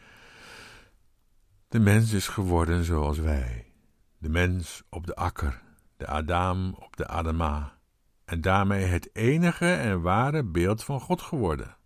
De 1.68 1.78
mens 1.78 2.12
is 2.12 2.28
geworden 2.28 2.84
zoals 2.84 3.18
wij, 3.18 3.72
de 4.18 4.28
mens 4.28 4.82
op 4.88 5.06
de 5.06 5.14
akker, 5.14 5.62
de 5.96 6.06
Adam 6.06 6.74
op 6.74 6.96
de 6.96 7.06
Adama, 7.06 7.78
en 8.24 8.40
daarmee 8.40 8.84
het 8.84 9.14
enige 9.14 9.72
en 9.72 10.00
ware 10.00 10.44
beeld 10.44 10.84
van 10.84 11.00
God 11.00 11.22
geworden. 11.22 11.76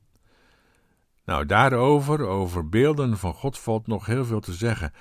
Nou, 1.30 1.46
daarover, 1.46 2.26
over 2.26 2.68
beelden 2.68 3.18
van 3.18 3.34
God, 3.34 3.58
valt 3.58 3.86
nog 3.86 4.06
heel 4.06 4.24
veel 4.24 4.40
te 4.40 4.52
zeggen. 4.52 4.92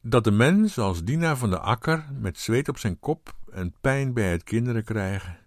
Dat 0.00 0.24
de 0.24 0.30
mens 0.30 0.78
als 0.78 1.04
dienaar 1.04 1.36
van 1.36 1.50
de 1.50 1.58
akker, 1.58 2.04
met 2.20 2.38
zweet 2.38 2.68
op 2.68 2.78
zijn 2.78 2.98
kop 2.98 3.36
en 3.52 3.74
pijn 3.80 4.12
bij 4.12 4.30
het 4.30 4.44
kinderen 4.44 4.84
krijgen, 4.84 5.38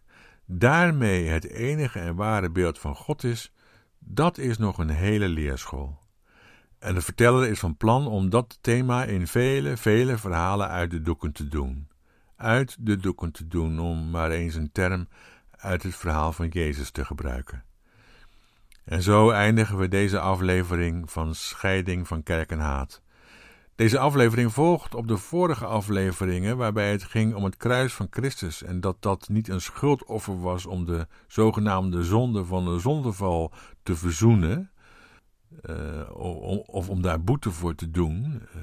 daarmee 0.45 1.27
het 1.27 1.47
enige 1.47 1.99
en 1.99 2.15
ware 2.15 2.49
beeld 2.49 2.79
van 2.79 2.95
God 2.95 3.23
is, 3.23 3.53
dat 3.99 4.37
is 4.37 4.57
nog 4.57 4.77
een 4.77 4.89
hele 4.89 5.27
leerschool. 5.27 5.99
En 6.79 6.93
de 6.93 7.01
verteller 7.01 7.47
is 7.47 7.59
van 7.59 7.77
plan 7.77 8.07
om 8.07 8.29
dat 8.29 8.57
thema 8.61 9.03
in 9.03 9.27
vele, 9.27 9.77
vele 9.77 10.17
verhalen 10.17 10.67
uit 10.67 10.91
de 10.91 11.01
doeken 11.01 11.31
te 11.31 11.47
doen. 11.47 11.87
Uit 12.35 12.77
de 12.79 12.97
doeken 12.97 13.31
te 13.31 13.47
doen, 13.47 13.79
om 13.79 14.09
maar 14.09 14.31
eens 14.31 14.55
een 14.55 14.71
term 14.71 15.07
uit 15.51 15.83
het 15.83 15.95
verhaal 15.95 16.31
van 16.31 16.47
Jezus 16.47 16.91
te 16.91 17.05
gebruiken. 17.05 17.63
En 18.89 19.01
zo 19.01 19.29
eindigen 19.29 19.77
we 19.77 19.87
deze 19.87 20.19
aflevering 20.19 21.11
van 21.11 21.35
Scheiding 21.35 22.07
van 22.07 22.23
Kerk 22.23 22.51
en 22.51 22.59
Haat. 22.59 23.01
Deze 23.75 23.99
aflevering 23.99 24.53
volgt 24.53 24.95
op 24.95 25.07
de 25.07 25.17
vorige 25.17 25.65
afleveringen, 25.65 26.57
waarbij 26.57 26.91
het 26.91 27.03
ging 27.03 27.33
om 27.33 27.43
het 27.43 27.57
kruis 27.57 27.93
van 27.93 28.07
Christus 28.09 28.63
en 28.63 28.81
dat 28.81 28.95
dat 28.99 29.29
niet 29.29 29.47
een 29.47 29.61
schuldoffer 29.61 30.39
was 30.39 30.65
om 30.65 30.85
de 30.85 31.07
zogenaamde 31.27 32.03
zonde 32.03 32.45
van 32.45 32.65
de 32.65 32.79
zondeval 32.79 33.51
te 33.83 33.95
verzoenen, 33.95 34.71
uh, 35.69 36.09
of 36.65 36.89
om 36.89 37.01
daar 37.01 37.23
boete 37.23 37.51
voor 37.51 37.75
te 37.75 37.91
doen. 37.91 38.41
Uh, 38.55 38.61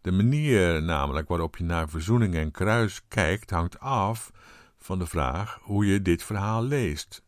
de 0.00 0.12
manier 0.12 0.82
namelijk 0.82 1.28
waarop 1.28 1.56
je 1.56 1.64
naar 1.64 1.88
verzoening 1.88 2.34
en 2.34 2.50
kruis 2.50 3.02
kijkt, 3.08 3.50
hangt 3.50 3.78
af 3.78 4.30
van 4.78 4.98
de 4.98 5.06
vraag 5.06 5.58
hoe 5.62 5.86
je 5.86 6.02
dit 6.02 6.22
verhaal 6.22 6.62
leest. 6.62 7.22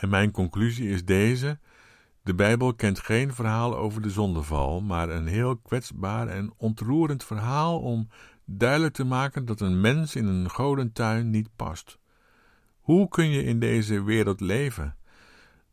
En 0.00 0.08
mijn 0.08 0.30
conclusie 0.30 0.88
is 0.88 1.04
deze. 1.04 1.58
De 2.22 2.34
Bijbel 2.34 2.74
kent 2.74 2.98
geen 2.98 3.34
verhaal 3.34 3.76
over 3.76 4.02
de 4.02 4.10
zondeval, 4.10 4.80
maar 4.80 5.08
een 5.08 5.26
heel 5.26 5.56
kwetsbaar 5.56 6.28
en 6.28 6.52
ontroerend 6.56 7.24
verhaal 7.24 7.80
om 7.80 8.08
duidelijk 8.44 8.94
te 8.94 9.04
maken 9.04 9.44
dat 9.44 9.60
een 9.60 9.80
mens 9.80 10.16
in 10.16 10.26
een 10.26 10.50
godentuin 10.50 11.30
niet 11.30 11.48
past. 11.56 11.98
Hoe 12.80 13.08
kun 13.08 13.30
je 13.30 13.44
in 13.44 13.60
deze 13.60 14.02
wereld 14.02 14.40
leven? 14.40 14.96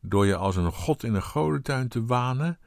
Door 0.02 0.26
je 0.26 0.36
als 0.36 0.56
een 0.56 0.72
god 0.72 1.04
in 1.04 1.14
een 1.14 1.24
godentuin 1.24 1.88
te 1.88 2.06
wanen, 2.06 2.60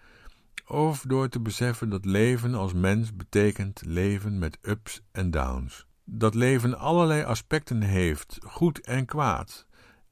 of 0.67 1.05
door 1.07 1.29
te 1.29 1.41
beseffen 1.41 1.89
dat 1.89 2.05
leven 2.05 2.55
als 2.55 2.73
mens 2.73 3.17
betekent 3.17 3.83
leven 3.87 4.39
met 4.39 4.59
ups 4.63 5.03
en 5.13 5.31
downs. 5.31 5.87
Dat 6.05 6.35
leven 6.35 6.79
allerlei 6.79 7.23
aspecten 7.23 7.83
heeft, 7.83 8.39
goed 8.43 8.81
en 8.81 9.07
kwaad, 9.07 9.67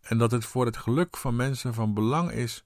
en 0.08 0.18
dat 0.18 0.30
het 0.30 0.44
voor 0.44 0.64
het 0.64 0.76
geluk 0.76 1.16
van 1.16 1.36
mensen 1.36 1.74
van 1.74 1.94
belang 1.94 2.30
is 2.30 2.64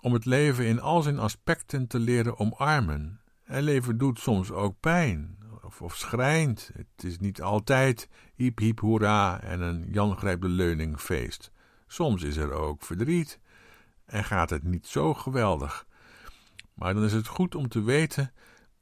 om 0.00 0.12
het 0.12 0.24
leven 0.24 0.66
in 0.66 0.80
al 0.80 1.02
zijn 1.02 1.18
aspecten 1.18 1.86
te 1.86 1.98
leren 1.98 2.38
omarmen. 2.38 3.20
En 3.44 3.62
leven 3.62 3.98
doet 3.98 4.18
soms 4.18 4.50
ook 4.50 4.74
pijn 4.80 5.38
of, 5.62 5.82
of 5.82 5.96
schrijnt. 5.96 6.70
Het 6.74 7.04
is 7.04 7.18
niet 7.18 7.42
altijd 7.42 8.08
hiep 8.34 8.58
hiep 8.58 8.80
hoera 8.80 9.40
en 9.40 9.60
een 9.60 9.86
Jan 9.90 10.16
grijpt 10.16 10.42
de 10.42 10.48
leuning 10.48 11.00
feest. 11.00 11.52
Soms 11.86 12.22
is 12.22 12.36
er 12.36 12.52
ook 12.52 12.82
verdriet 12.82 13.38
en 14.04 14.24
gaat 14.24 14.50
het 14.50 14.62
niet 14.62 14.86
zo 14.86 15.14
geweldig. 15.14 15.86
Maar 16.74 16.94
dan 16.94 17.04
is 17.04 17.12
het 17.12 17.26
goed 17.26 17.54
om 17.54 17.68
te 17.68 17.82
weten 17.82 18.32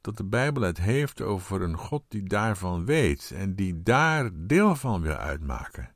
dat 0.01 0.17
de 0.17 0.23
Bijbel 0.23 0.61
het 0.61 0.77
heeft 0.77 1.21
over 1.21 1.61
een 1.61 1.77
God 1.77 2.03
die 2.07 2.23
daarvan 2.23 2.85
weet 2.85 3.31
en 3.35 3.55
die 3.55 3.83
daar 3.83 4.29
deel 4.33 4.75
van 4.75 5.01
wil 5.01 5.15
uitmaken. 5.15 5.93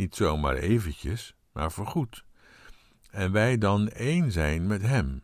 Niet 0.00 0.16
zomaar 0.16 0.56
eventjes, 0.56 1.34
maar 1.52 1.72
voorgoed. 1.72 2.24
En 3.10 3.32
wij 3.32 3.58
dan 3.58 3.88
één 3.88 4.32
zijn 4.32 4.66
met 4.66 4.82
Hem. 4.82 5.22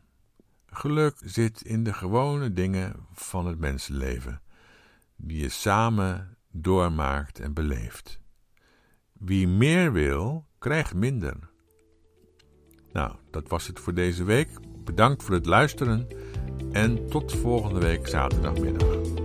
Geluk 0.67 1.17
zit 1.25 1.63
in 1.63 1.85
de 1.85 1.93
gewone 1.93 2.53
dingen 2.53 3.07
van 3.13 3.47
het 3.47 3.59
mensenleven, 3.59 4.43
die 5.17 5.43
je 5.43 5.49
samen 5.49 6.37
doormaakt 6.51 7.41
en 7.41 7.53
beleeft. 7.53 8.21
Wie 9.13 9.49
meer 9.49 9.93
wil, 9.93 10.47
krijgt 10.59 10.95
minder. 10.95 11.51
Nou, 12.93 13.17
dat 13.31 13.49
was 13.49 13.67
het 13.67 13.81
voor 13.81 13.95
deze 13.95 14.25
week. 14.25 14.49
Bedankt 14.85 15.23
voor 15.23 15.35
het 15.35 15.47
luisteren 15.47 16.09
en 16.73 17.09
tot 17.09 17.33
volgende 17.33 17.81
week 17.81 18.07
zaterdagmiddag. 18.07 19.16